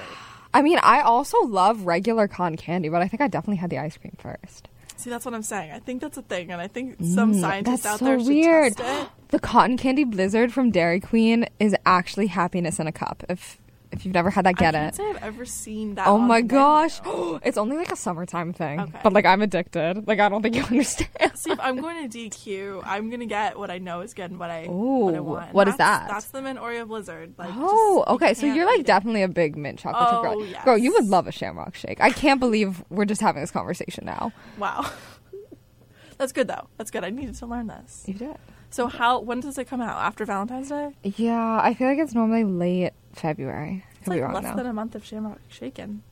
[0.54, 3.80] I mean, I also love regular cotton candy, but I think I definitely had the
[3.80, 4.70] ice cream first.
[4.96, 5.72] See, that's what I'm saying.
[5.72, 8.28] I think that's a thing, and I think some Mm, scientists out so there should
[8.28, 8.78] weird.
[8.78, 9.10] test it.
[9.30, 13.24] The cotton candy blizzard from Dairy Queen is actually happiness in a cup.
[13.30, 13.58] If
[13.94, 14.98] if you've never had that, get I can't it.
[14.98, 16.08] say I've ever seen that.
[16.08, 17.00] Oh on my the gosh,
[17.44, 19.00] it's only like a summertime thing, Okay.
[19.04, 20.08] but like I'm addicted.
[20.08, 21.10] Like I don't think you understand.
[21.36, 24.40] See, if I'm going to DQ, I'm gonna get what I know is good and
[24.40, 25.54] what I what I want.
[25.54, 26.14] what is That's- that?
[26.14, 27.34] That's the mint Oreo Blizzard.
[27.38, 28.34] Like, Oh, just- you okay.
[28.34, 28.88] So can't you're like beat it.
[28.88, 30.46] definitely a big mint chocolate chip Oh, girl.
[30.46, 30.66] yes.
[30.66, 32.02] Girl, you would love a Shamrock Shake.
[32.02, 34.32] I can't believe we're just having this conversation now.
[34.58, 34.90] wow.
[36.18, 36.68] that's good though.
[36.78, 37.04] That's good.
[37.04, 38.04] I needed to learn this.
[38.08, 38.38] You did.
[38.70, 39.20] So how?
[39.20, 39.98] When does it come out?
[40.02, 40.92] After Valentine's Day?
[41.04, 43.86] Yeah, I feel like it's normally late February.
[44.00, 44.56] It's like less now.
[44.56, 46.04] than a month of Shamrock Shaken.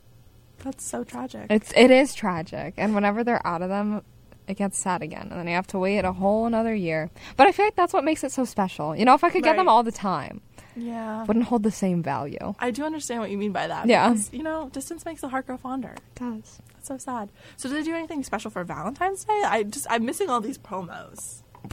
[0.60, 1.48] That's so tragic.
[1.50, 4.04] It's it is tragic, and whenever they're out of them,
[4.48, 7.10] it gets sad again, and then you have to wait a whole another year.
[7.36, 8.96] But I feel like that's what makes it so special.
[8.96, 10.42] You know, if I could get them all the time,
[10.76, 11.24] yeah.
[11.26, 12.56] wouldn't hold the same value.
[12.60, 13.88] I do understand what you mean by that.
[13.88, 14.10] Yeah.
[14.10, 15.94] because, you know, distance makes the heart grow fonder.
[15.94, 16.60] It does.
[16.74, 17.30] That's so sad.
[17.58, 19.42] So did they do anything special for Valentine's Day?
[19.46, 21.42] I just I'm missing all these promos.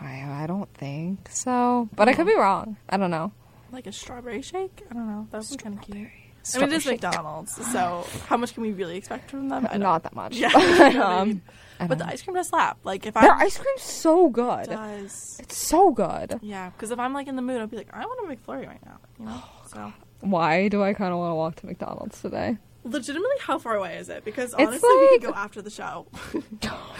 [0.00, 2.32] I, I don't think so, but I could hmm.
[2.32, 2.76] be wrong.
[2.88, 3.32] I don't know.
[3.74, 4.82] Like a strawberry shake?
[4.90, 5.26] I don't know.
[5.30, 6.08] That would be kind of cute.
[6.54, 7.02] I mean, it is shake.
[7.02, 9.66] McDonald's, so how much can we really expect from them?
[9.70, 10.36] I don't- that much.
[10.36, 10.60] Yeah, But,
[10.94, 11.42] what I um,
[11.88, 12.78] but the ice cream does slap.
[12.84, 13.22] Like if know.
[13.22, 14.66] Their ice cream's so good.
[14.68, 16.38] does, It's so good.
[16.42, 16.70] yeah.
[16.70, 18.84] Because if I'm like in the mood, I'll be like, I want a McFlurry right
[18.86, 18.98] now.
[19.18, 19.42] You know.
[19.66, 22.58] So Why do I kind of want to walk to McDonald's today?
[22.84, 24.24] Legitimately, how far away is it?
[24.24, 26.06] Because honestly, we like- could go after the show.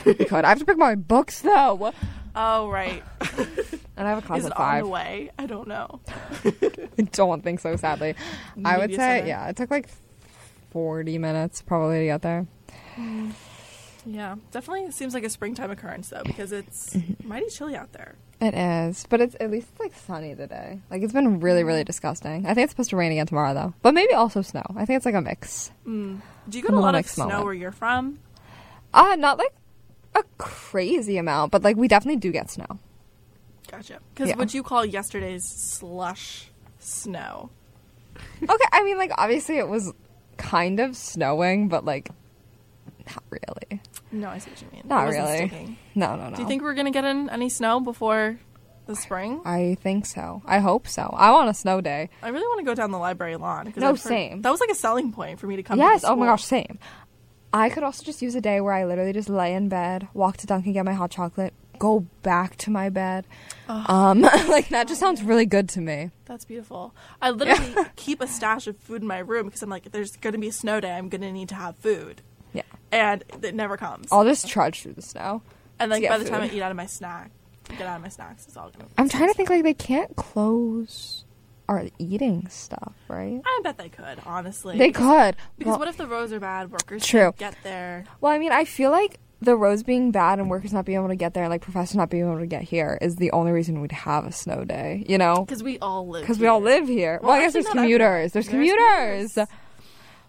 [0.06, 1.92] Oh God, I have to pick my books though,
[2.36, 3.02] oh right.
[3.96, 4.84] and I have a class is at it on five.
[4.84, 5.30] the way?
[5.38, 6.00] I don't know.
[6.44, 7.74] I don't think so.
[7.76, 8.14] Sadly,
[8.64, 9.48] I would say yeah.
[9.48, 9.88] It took like
[10.70, 12.46] forty minutes probably to get there.
[12.96, 13.32] Mm,
[14.04, 18.16] yeah, definitely seems like a springtime occurrence though, because it's mighty chilly out there.
[18.40, 20.80] It is, but it's at least it's like sunny today.
[20.90, 22.46] Like it's been really, really disgusting.
[22.46, 24.64] I think it's supposed to rain again tomorrow though, but maybe also snow.
[24.76, 25.70] I think it's like a mix.
[25.86, 26.20] Mm.
[26.48, 27.44] Do you get a a lot of snow moment.
[27.44, 28.18] where you're from?
[28.92, 29.54] Uh not like
[30.16, 32.66] a crazy amount, but like we definitely do get snow.
[33.70, 34.00] Gotcha.
[34.12, 34.36] Because Yeah.
[34.36, 37.50] would you call yesterday's slush snow?
[38.42, 39.92] okay, I mean like obviously it was
[40.36, 42.10] kind of snowing, but like
[43.06, 43.80] not really.
[44.20, 44.82] No, I see what you mean.
[44.84, 45.36] Not really.
[45.36, 45.76] sticking.
[45.94, 46.36] No, no, no.
[46.36, 48.38] Do you think we're gonna get in any snow before
[48.86, 49.40] the spring?
[49.44, 50.42] I think so.
[50.46, 51.12] I hope so.
[51.16, 52.10] I want a snow day.
[52.22, 53.72] I really want to go down the library lawn.
[53.76, 54.42] No, I've same.
[54.42, 55.78] That was like a selling point for me to come.
[55.78, 56.04] yes.
[56.04, 56.78] Oh my gosh, same.
[57.52, 60.38] I could also just use a day where I literally just lay in bed, walk
[60.38, 63.26] to Dunkin', get my hot chocolate, go back to my bed.
[63.68, 66.10] Um, like that just sounds really good to me.
[66.24, 66.94] That's beautiful.
[67.22, 70.16] I literally keep a stash of food in my room because I'm like, if there's
[70.16, 72.22] going to be a snow day, I'm going to need to have food.
[72.94, 74.08] And it never comes.
[74.12, 75.42] I'll just trudge through the snow.
[75.78, 77.30] and then by the time I eat out of my snack,
[77.68, 78.88] get out of my snacks, it's all gonna.
[78.96, 81.24] I'm trying to think like they can't close
[81.68, 83.40] our eating stuff, right?
[83.44, 84.76] I bet they could, honestly.
[84.78, 85.34] They could.
[85.58, 86.70] Because Well- what if the roads are bad?
[86.70, 87.20] Workers True.
[87.32, 88.04] can't get there.
[88.20, 91.08] Well, I mean, I feel like the roads being bad and workers not being able
[91.08, 93.80] to get there like professors not being able to get here is the only reason
[93.80, 95.44] we'd have a snow day, you know?
[95.44, 96.22] Because we all live.
[96.22, 97.18] Because we all live here.
[97.22, 98.32] Well, Well, I guess there's commuters.
[98.32, 98.76] There's everyone.
[98.78, 99.34] commuters.
[99.34, 99.48] There's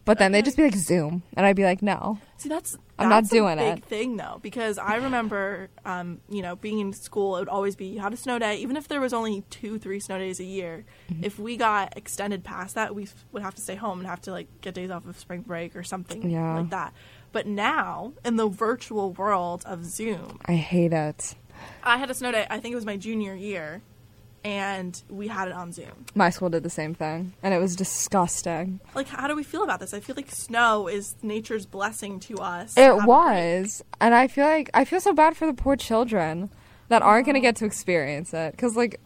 [0.06, 2.20] But then they'd just be like Zoom, and I'd be like, no.
[2.38, 3.86] See, that's I'm not that's doing a big it.
[3.86, 7.88] thing though, because I remember, um, you know, being in school, it would always be
[7.88, 10.44] you had a snow day, even if there was only two, three snow days a
[10.44, 10.86] year.
[11.12, 11.24] Mm-hmm.
[11.24, 14.32] If we got extended past that, we would have to stay home and have to
[14.32, 16.60] like get days off of spring break or something Yeah.
[16.60, 16.94] like that.
[17.32, 21.34] But now, in the virtual world of Zoom, I hate it.
[21.84, 22.46] I had a snow day.
[22.50, 23.82] I think it was my junior year,
[24.46, 26.06] and we had it on Zoom.
[26.14, 28.80] My school did the same thing, and it was disgusting.
[28.94, 29.92] Like, how do we feel about this?
[29.92, 32.78] I feel like snow is nature's blessing to us.
[32.78, 33.08] It have a break.
[33.08, 36.52] was, and I feel like I feel so bad for the poor children
[36.90, 39.02] that aren't going to get to experience it because, like,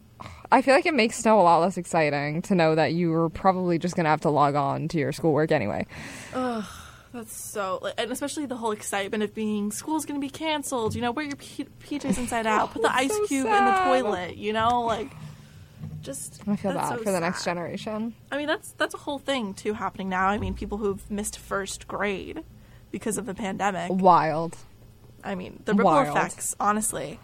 [0.51, 3.29] I feel like it makes snow a lot less exciting to know that you were
[3.29, 5.87] probably just going to have to log on to your schoolwork anyway.
[6.33, 6.65] Ugh.
[7.11, 10.93] That's so, like, and especially the whole excitement of being school's going to be canceled.
[10.93, 13.65] You know, wear your P- PJs inside oh, out, put the ice so cube in
[13.65, 14.37] the toilet.
[14.37, 15.11] You know, like
[16.01, 16.41] just.
[16.47, 18.15] I feel bad so for the next generation.
[18.31, 20.27] I mean, that's that's a whole thing too happening now.
[20.27, 22.43] I mean, people who've missed first grade
[22.91, 23.91] because of the pandemic.
[23.91, 24.57] Wild.
[25.23, 26.15] I mean, the ripple Wild.
[26.17, 26.55] effects.
[26.59, 27.19] Honestly,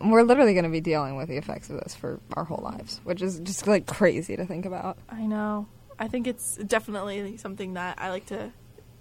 [0.00, 3.00] We're literally going to be dealing with the effects of this for our whole lives,
[3.04, 4.98] which is just like crazy to think about.
[5.08, 5.66] I know.
[5.98, 8.52] I think it's definitely something that I like to.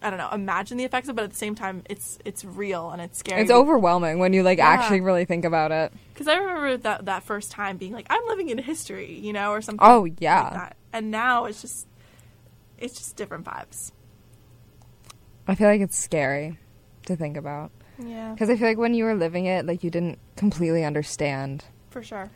[0.02, 2.92] I don't know, imagine the effects of, but at the same time, it's it's real
[2.92, 3.42] and it's scary.
[3.42, 4.68] It's overwhelming when you like Yeah.
[4.70, 5.92] actually really think about it.
[6.14, 9.52] Because I remember that that first time being like, I'm living in history, you know,
[9.52, 9.88] or something.
[9.88, 10.50] Oh, like yeah.
[10.52, 10.78] that.
[10.94, 11.88] And now it's just,
[12.78, 13.92] it's just different vibes.
[15.48, 16.60] I feel like it's scary
[17.06, 19.90] to think about Yeah, because I feel like when you were living it, like you
[19.90, 22.30] didn't completely understand for sure.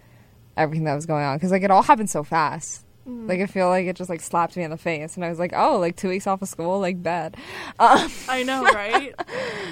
[0.57, 2.85] everything that was going on because like it all happened so fast.
[3.07, 3.27] Mm.
[3.27, 5.39] Like I feel like it just like slapped me in the face, and I was
[5.39, 7.35] like, "Oh, like two weeks off of school, like bad."
[7.79, 9.13] Um, I know, right?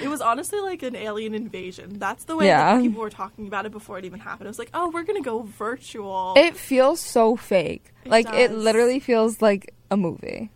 [0.02, 1.98] it was honestly like an alien invasion.
[2.00, 2.74] That's the way Yeah.
[2.76, 4.46] that people were talking about it before it even happened.
[4.46, 6.34] It was like, oh, we're gonna go virtual.
[6.36, 7.92] it feels so fake.
[8.04, 10.50] It like it literally feels like a movie.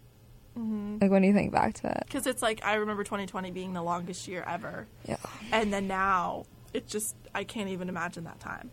[0.58, 1.00] Mhm.
[1.00, 2.04] Like when you think back to it.
[2.06, 5.16] Because it's like I remember 2020 being the longest year ever, Yeah.
[5.52, 8.70] and then now it just I can't even imagine that time.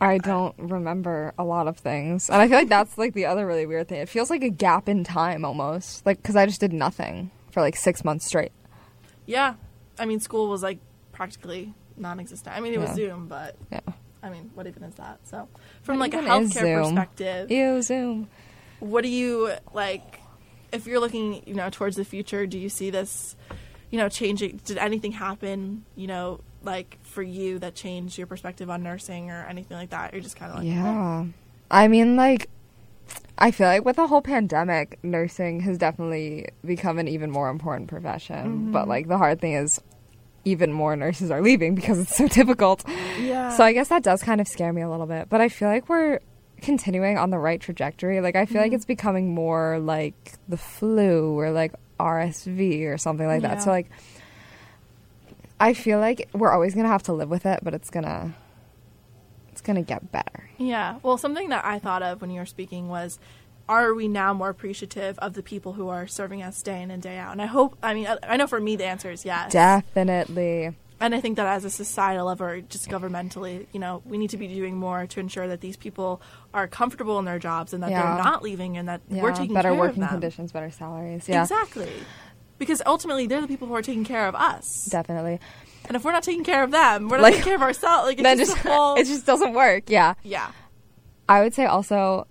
[0.00, 2.28] I don't remember a lot of things.
[2.28, 4.00] And I feel like that's like the other really weird thing.
[4.00, 6.04] It feels like a gap in time almost.
[6.04, 8.52] Like, because I just did nothing for like six months straight.
[9.26, 9.54] Yeah,
[9.98, 10.78] I mean, school was like
[11.12, 12.54] practically non-existent.
[12.54, 12.94] I mean, it was Yeah.
[12.96, 13.80] Zoom, but Yeah.
[14.22, 15.20] I mean, what even is that?
[15.24, 15.48] So,
[15.82, 18.28] from What like a healthcare perspective, Ew, Zoom.
[18.80, 20.20] what do you like?
[20.72, 23.36] If you're looking, you know, towards the future, do you see this,
[23.90, 24.60] you know, changing?
[24.64, 29.46] Did anything happen, you know, like for you that changed your perspective on nursing or
[29.48, 30.12] anything like that?
[30.12, 30.86] You're just kind of like, Yeah.
[30.86, 31.28] Oh.
[31.70, 32.48] I mean, like,
[33.38, 37.88] I feel like with the whole pandemic, nursing has definitely become an even more important
[37.88, 38.46] profession.
[38.46, 38.72] Mm-hmm.
[38.72, 39.80] But, like, the hard thing is,
[40.44, 42.84] even more nurses are leaving because it's so difficult.
[43.18, 43.56] yeah.
[43.56, 45.28] So I guess that does kind of scare me a little bit.
[45.28, 46.20] But I feel like we're
[46.60, 48.20] continuing on the right trajectory.
[48.20, 48.76] Like I feel like mm-hmm.
[48.76, 53.62] it's becoming more like the flu or like RSV or something like that.
[53.62, 53.90] So like
[55.64, 58.04] I feel like we're always going to have to live with it, but it's going
[58.04, 58.32] to
[59.50, 60.50] it's to get better.
[60.58, 60.98] Yeah.
[61.02, 63.18] Well, something that I thought of when you were speaking was
[63.66, 67.02] are we now more appreciative of the people who are serving us day in and
[67.02, 67.32] day out?
[67.32, 69.52] And I hope, I mean, I, I know for me the answer is yes.
[69.52, 70.76] Definitely.
[71.00, 74.30] And I think that as a societal level, or just governmentally, you know, we need
[74.30, 76.20] to be doing more to ensure that these people
[76.52, 78.02] are comfortable in their jobs and that Yeah.
[78.02, 80.20] they're not leaving and that Yeah, we're taking better care working of them.
[80.20, 81.26] conditions, better salaries.
[81.28, 81.42] Yeah.
[81.42, 81.90] Exactly.
[82.58, 84.86] Because ultimately, they're the people who are taking care of us.
[84.86, 85.40] Definitely.
[85.86, 88.06] And if we're not taking care of them, we're not Like- taking care of ourselves.
[88.06, 88.94] Like, it's just, just whole...
[88.98, 89.84] it just doesn't work.
[89.88, 90.14] Yeah.
[90.22, 90.50] yeah.
[91.28, 92.26] I would say also,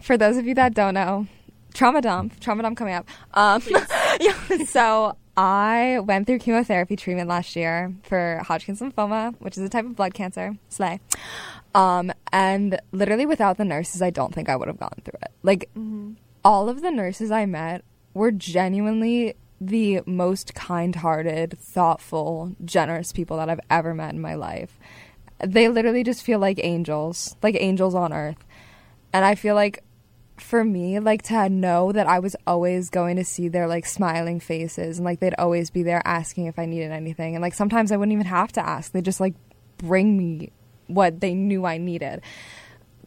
[0.00, 1.26] for those of you that don't know,
[1.74, 3.06] trauma dump, trauma dump coming up.
[3.34, 3.62] Um,
[4.20, 9.68] yeah, so I went through chemotherapy treatment last year for Hodgkin's lymphoma, which is a
[9.68, 10.56] type of blood cancer.
[10.68, 11.00] Slay.
[11.74, 15.32] Um, and literally without the nurses, I don't think I would have gone through it.
[15.42, 15.68] Like,
[16.44, 19.34] all of the nurses I met were genuinely
[19.66, 24.78] the most kind-hearted, thoughtful, generous people that I've ever met in my life.
[25.44, 28.44] They literally just feel like angels, like angels on earth.
[29.12, 29.82] And I feel like
[30.36, 34.40] for me, like to know that I was always going to see their like smiling
[34.40, 37.34] faces and like they'd always be there asking if I needed anything.
[37.34, 38.92] And like sometimes I wouldn't even have to ask.
[38.92, 39.34] They just like
[39.78, 40.50] bring me
[40.86, 42.20] what they knew I needed.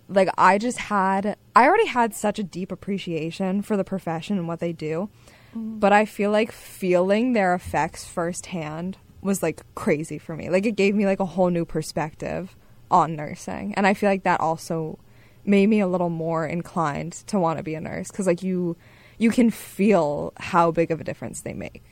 [0.08, 4.48] Like I just had I already had such a deep appreciation for the profession and
[4.48, 5.10] what they do.
[5.54, 10.50] But I feel like feeling their effects firsthand was like crazy for me.
[10.50, 12.56] Like it gave me like a whole new perspective
[12.92, 13.74] on nursing.
[13.76, 15.00] And I feel like that also
[15.46, 18.76] made me a little more inclined to want to be a nurse cuz like you
[19.18, 21.84] you can feel how big of a difference they make.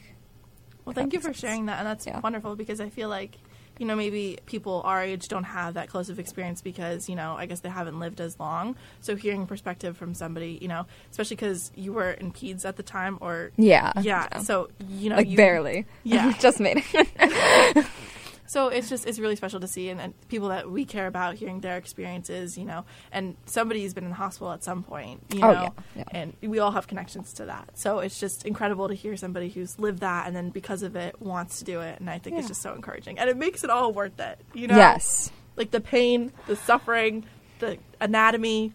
[0.86, 1.40] Well, thank you for sense.
[1.40, 2.20] sharing that, and that's Yeah.
[2.20, 3.38] wonderful because I feel like,
[3.78, 7.36] you know, maybe people our age don't have that close of experience because, you know,
[7.38, 8.76] I guess they haven't lived as long.
[9.02, 12.84] So hearing perspective from somebody, you know, especially because you were in peds at the
[12.84, 13.92] time, or Yeah.
[14.02, 15.86] yeah, so you know, like you, barely.
[16.04, 16.34] Yeah.
[16.40, 17.86] Just made it.
[18.48, 21.36] So it's just it's really special to see, and, and people that we care about
[21.36, 25.42] hearing their experiences, you know, and somebody's been in the hospital at some point, you
[25.42, 26.20] oh, know, Oh, yeah, yeah.
[26.22, 27.78] and we all have connections to that.
[27.78, 31.20] So it's just incredible to hear somebody who's lived that and then because of it
[31.22, 33.70] wants to do it, and I think it's just so encouraging, and it makes it
[33.70, 34.76] all worth it, you know.
[34.76, 35.32] Yes.
[35.56, 37.26] like the pain, the suffering,
[37.60, 38.74] the anatomy.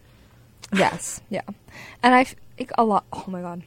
[0.75, 1.21] Yes.
[1.31, 1.43] Yeah.
[2.03, 3.05] And I think a lot.
[3.13, 3.63] Oh my god.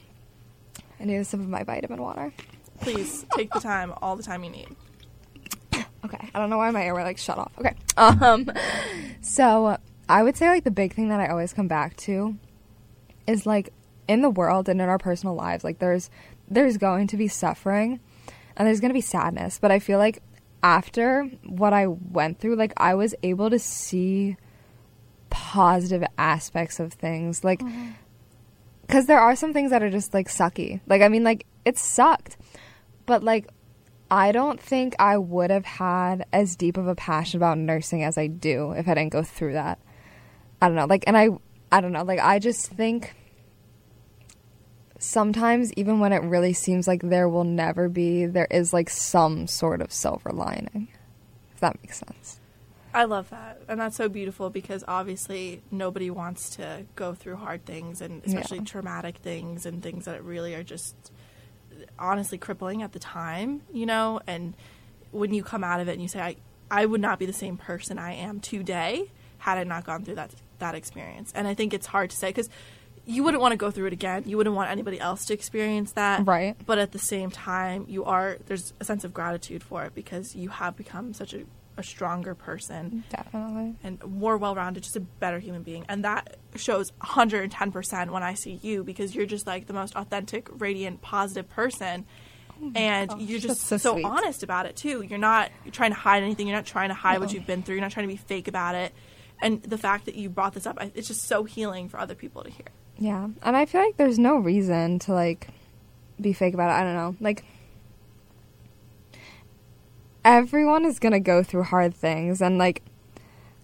[0.99, 2.33] I need a sip of my vitamin water.
[2.81, 4.67] Please take the time, all the time you need.
[6.05, 6.29] Okay.
[6.33, 7.51] I don't know why my air like shut off.
[7.59, 7.75] Okay.
[7.97, 8.51] Um.
[9.21, 9.77] So
[10.09, 12.37] I would say like the big thing that I always come back to
[13.25, 13.71] is like
[14.07, 16.09] in the world and in our personal lives, like there's
[16.49, 17.99] there's going to be suffering
[18.55, 20.21] and there's going to be sadness, but I feel like
[20.61, 24.37] after what I went through, like I was able to see
[25.29, 27.61] positive aspects of things, like
[28.81, 30.81] because there are some things that are just like sucky.
[30.87, 32.37] Like I mean, like it sucked,
[33.05, 33.47] but like
[34.13, 38.15] I don't think I would have had as deep of a passion about nursing as
[38.15, 39.79] I do if I didn't go through that.
[40.61, 40.85] I don't know.
[40.85, 41.29] Like, and I,
[41.71, 42.03] I don't know.
[42.03, 43.15] Like, I just think
[44.99, 49.47] sometimes, even when it really seems like there will never be, there is like some
[49.47, 50.89] sort of silver lining.
[51.55, 52.39] If that makes sense.
[52.93, 53.63] I love that.
[53.67, 58.59] And that's so beautiful because obviously nobody wants to go through hard things and especially
[58.59, 58.65] Yeah.
[58.65, 61.11] traumatic things and things that really are just
[61.99, 64.19] honestly crippling at the time, you know?
[64.27, 64.55] And
[65.11, 66.35] when you come out of it and you say, I,
[66.69, 70.15] I would not be the same person I am today had I not gone through
[70.15, 71.31] that, that experience.
[71.35, 72.49] And I think it's hard to say because
[73.05, 74.23] you wouldn't want to go through it again.
[74.25, 76.25] You wouldn't want anybody else to experience that.
[76.25, 76.55] Right.
[76.65, 80.35] But at the same time, you are, there's a sense of gratitude for it because
[80.35, 81.43] you have become such a,
[81.77, 83.75] a stronger person Definitely.
[83.83, 85.85] and more well-rounded, just a better human being.
[85.89, 90.49] And that shows 110% when I see you because you're just like the most authentic,
[90.59, 92.05] radiant, positive person.
[92.61, 95.01] Oh and gosh, you're just so so, honest about it too.
[95.01, 96.47] You're not you're trying to hide anything.
[96.47, 97.75] You're not trying to hide what you've been through.
[97.75, 98.93] You're not trying to be fake about it.
[99.41, 102.43] And the fact that you brought this up, it's just so healing for other people
[102.43, 102.67] to hear.
[102.97, 105.47] Yeah, and I feel like there's no reason to like
[106.21, 106.79] be fake about it.
[106.79, 107.15] I don't know.
[107.19, 107.43] Like
[110.25, 112.81] everyone is going to go through hard things and like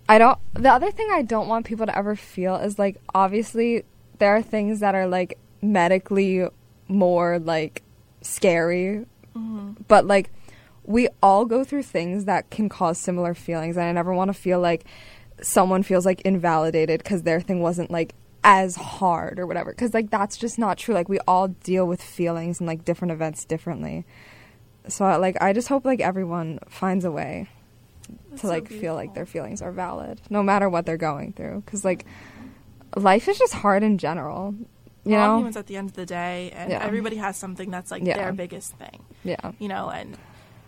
[0.08, 3.84] I don't the other thing I don't want people to ever feel is like obviously
[4.18, 6.48] there are things that are like medically
[6.88, 7.84] more like
[8.22, 9.06] scary.
[9.36, 9.84] Mm-hmm.
[9.88, 10.32] But like
[10.84, 14.34] we all go through things that can cause similar feelings and I never want to
[14.34, 14.86] feel like
[15.42, 20.10] someone feels like invalidated cuz their thing wasn't like as hard or whatever cuz like
[20.10, 20.96] that's just not true.
[20.96, 24.06] Like we all deal with feelings and like different events differently
[24.90, 27.48] so like I just hope like everyone finds a way
[28.30, 31.34] That's to so like feel like their feelings are valid no matter what they're going
[31.34, 32.06] through cuz like
[32.96, 34.56] life is just hard in general.
[35.06, 35.38] You know?
[35.38, 36.84] humans at the end of the day, and Yeah.
[36.84, 38.18] everybody has something that's like Yeah.
[38.18, 39.04] their biggest thing.
[39.24, 39.52] Yeah.
[39.58, 40.18] You know, and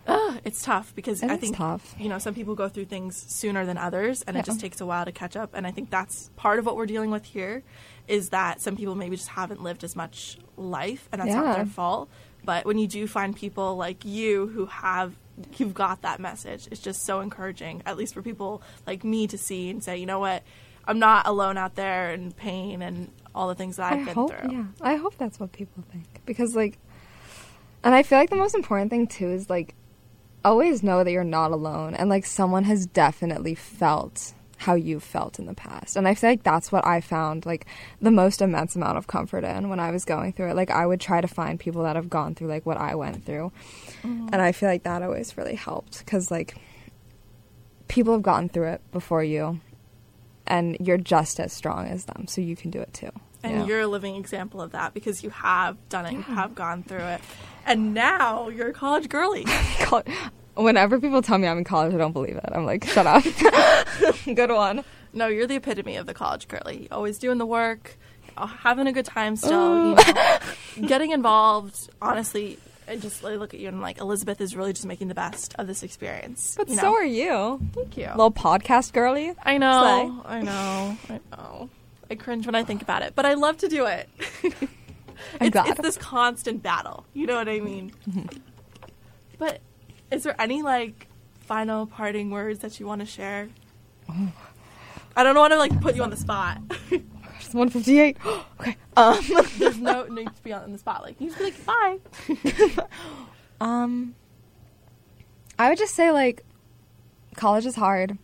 [0.06, 1.94] uh, it's tough because It I think tough.
[1.98, 4.40] you know some people go through things sooner than others, and Yeah.
[4.40, 5.50] it just takes a while to catch up.
[5.54, 7.62] And I think that's part of what we're dealing with here,
[8.08, 11.66] is that some people maybe just haven't lived as much life, and that's not their
[11.66, 12.08] fault.
[12.44, 15.14] But when you do find people like you who have
[15.56, 19.38] you've got that message, it's just so encouraging, at least for people like me to
[19.38, 20.42] see and say, you know what,
[20.84, 24.14] I'm not alone out there in pain and all the things that I've I been
[24.14, 24.52] hope, through.
[24.52, 24.64] yeah.
[24.80, 26.78] I hope that's what people think because, like,
[27.84, 29.74] and I feel like the most important thing too is like
[30.44, 35.38] always know that you're not alone, and like someone has definitely felt how you felt
[35.38, 37.66] in the past, and I feel like that's what I found like
[38.00, 40.56] the most immense amount of comfort in when I was going through it.
[40.56, 43.24] Like, I would try to find people that have gone through like what I went
[43.24, 43.52] through,
[44.02, 44.28] mm-hmm.
[44.32, 46.56] and I feel like that always really helped because like
[47.88, 49.60] people have gone through it before you.
[50.44, 53.10] And you're just as strong as them, so you can do it too.
[53.44, 53.66] And Yeah.
[53.66, 56.98] you're a living example of that because you have done it, you have gone through
[57.14, 57.20] it.
[57.64, 59.46] And now you're a college girly.
[60.54, 62.48] Whenever people tell me I'm in college, I don't believe it.
[62.52, 63.24] I'm like, shut up.
[64.24, 64.84] Good one.
[65.14, 66.88] No, you're the epitome of the college girly.
[66.90, 67.96] Always doing the work,
[68.36, 70.38] uh, having a good time still, you know,
[70.86, 71.90] getting involved.
[72.00, 75.08] Honestly, I just I look at you and I'm like, Elizabeth is really just making
[75.08, 76.54] the best of this experience.
[76.56, 77.60] But you so are you.
[77.74, 78.06] Thank you.
[78.08, 79.34] Little podcast girly.
[79.42, 81.70] I know, I know, I know.
[82.10, 84.08] I cringe when I think about it, but I love to do it.
[85.40, 87.06] It's, it's this constant battle.
[87.14, 87.92] You know what I mean?
[89.38, 89.60] but
[90.12, 91.08] is there any like
[91.40, 93.48] final parting words that you want to share?
[95.16, 96.58] I don't want to like put you on the spot.
[97.44, 98.16] It's 158.
[98.60, 98.76] okay.
[98.96, 99.20] Um,
[99.58, 101.02] There's no need to be on the spot.
[101.02, 101.98] Like you just be like bye.
[103.60, 104.14] um,
[105.58, 106.44] I would just say like,
[107.36, 108.16] college is hard.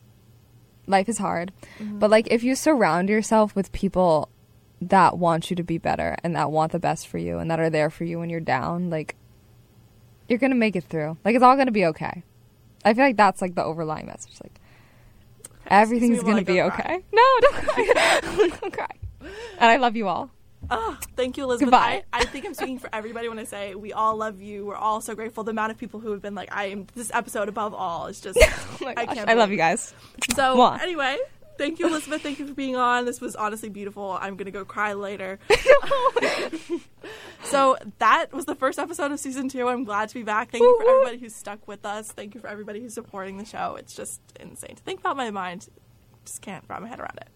[0.86, 4.30] Life is hard, but like if you surround yourself with people
[4.80, 7.60] that want you to be better and that want the best for you and that
[7.60, 9.14] are there for you when you're down, like
[10.28, 11.16] you're gonna make it through.
[11.24, 12.22] Like it's all gonna be okay.
[12.84, 14.38] I feel like that's like the overlying message.
[14.42, 14.60] Like
[15.66, 16.84] everything's gonna be go cry.
[16.84, 17.04] okay.
[17.12, 18.20] No, don't cry.
[18.60, 18.86] don't cry.
[19.20, 20.30] And I love you all.
[20.70, 21.66] Oh, thank you, Elizabeth.
[21.66, 22.02] Goodbye.
[22.12, 24.66] I, I think I'm speaking for everybody when I say we all love you.
[24.66, 25.44] We're all so grateful.
[25.44, 28.20] The amount of people who have been like, I am this episode above all is
[28.20, 28.38] just.
[28.80, 29.92] Oh I can't I love you guys.
[30.34, 30.80] So Mwah.
[30.80, 31.18] anyway,
[31.58, 32.22] thank you, Elizabeth.
[32.22, 33.04] Thank you for being on.
[33.04, 34.18] This was honestly beautiful.
[34.20, 35.38] I'm gonna go cry later.
[37.44, 39.68] so that was the first episode of season two.
[39.68, 40.50] I'm glad to be back.
[40.50, 42.10] Thank you for everybody who's stuck with us.
[42.10, 43.76] Thank you for everybody who's supporting the show.
[43.78, 45.16] It's just insane to think about.
[45.16, 45.68] My mind
[46.24, 47.28] just can't wrap my head around it.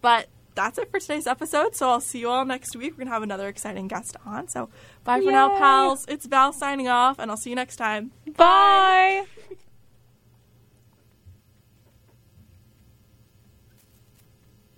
[0.00, 1.74] But that's it for today's episode.
[1.74, 2.92] So I'll see you all next week.
[2.92, 4.48] We're gonna have another exciting guest on.
[4.48, 4.68] So
[5.04, 6.04] bye for now, pals.
[6.08, 8.12] It's Val signing off, and I'll see you next time.
[8.36, 9.24] Bye.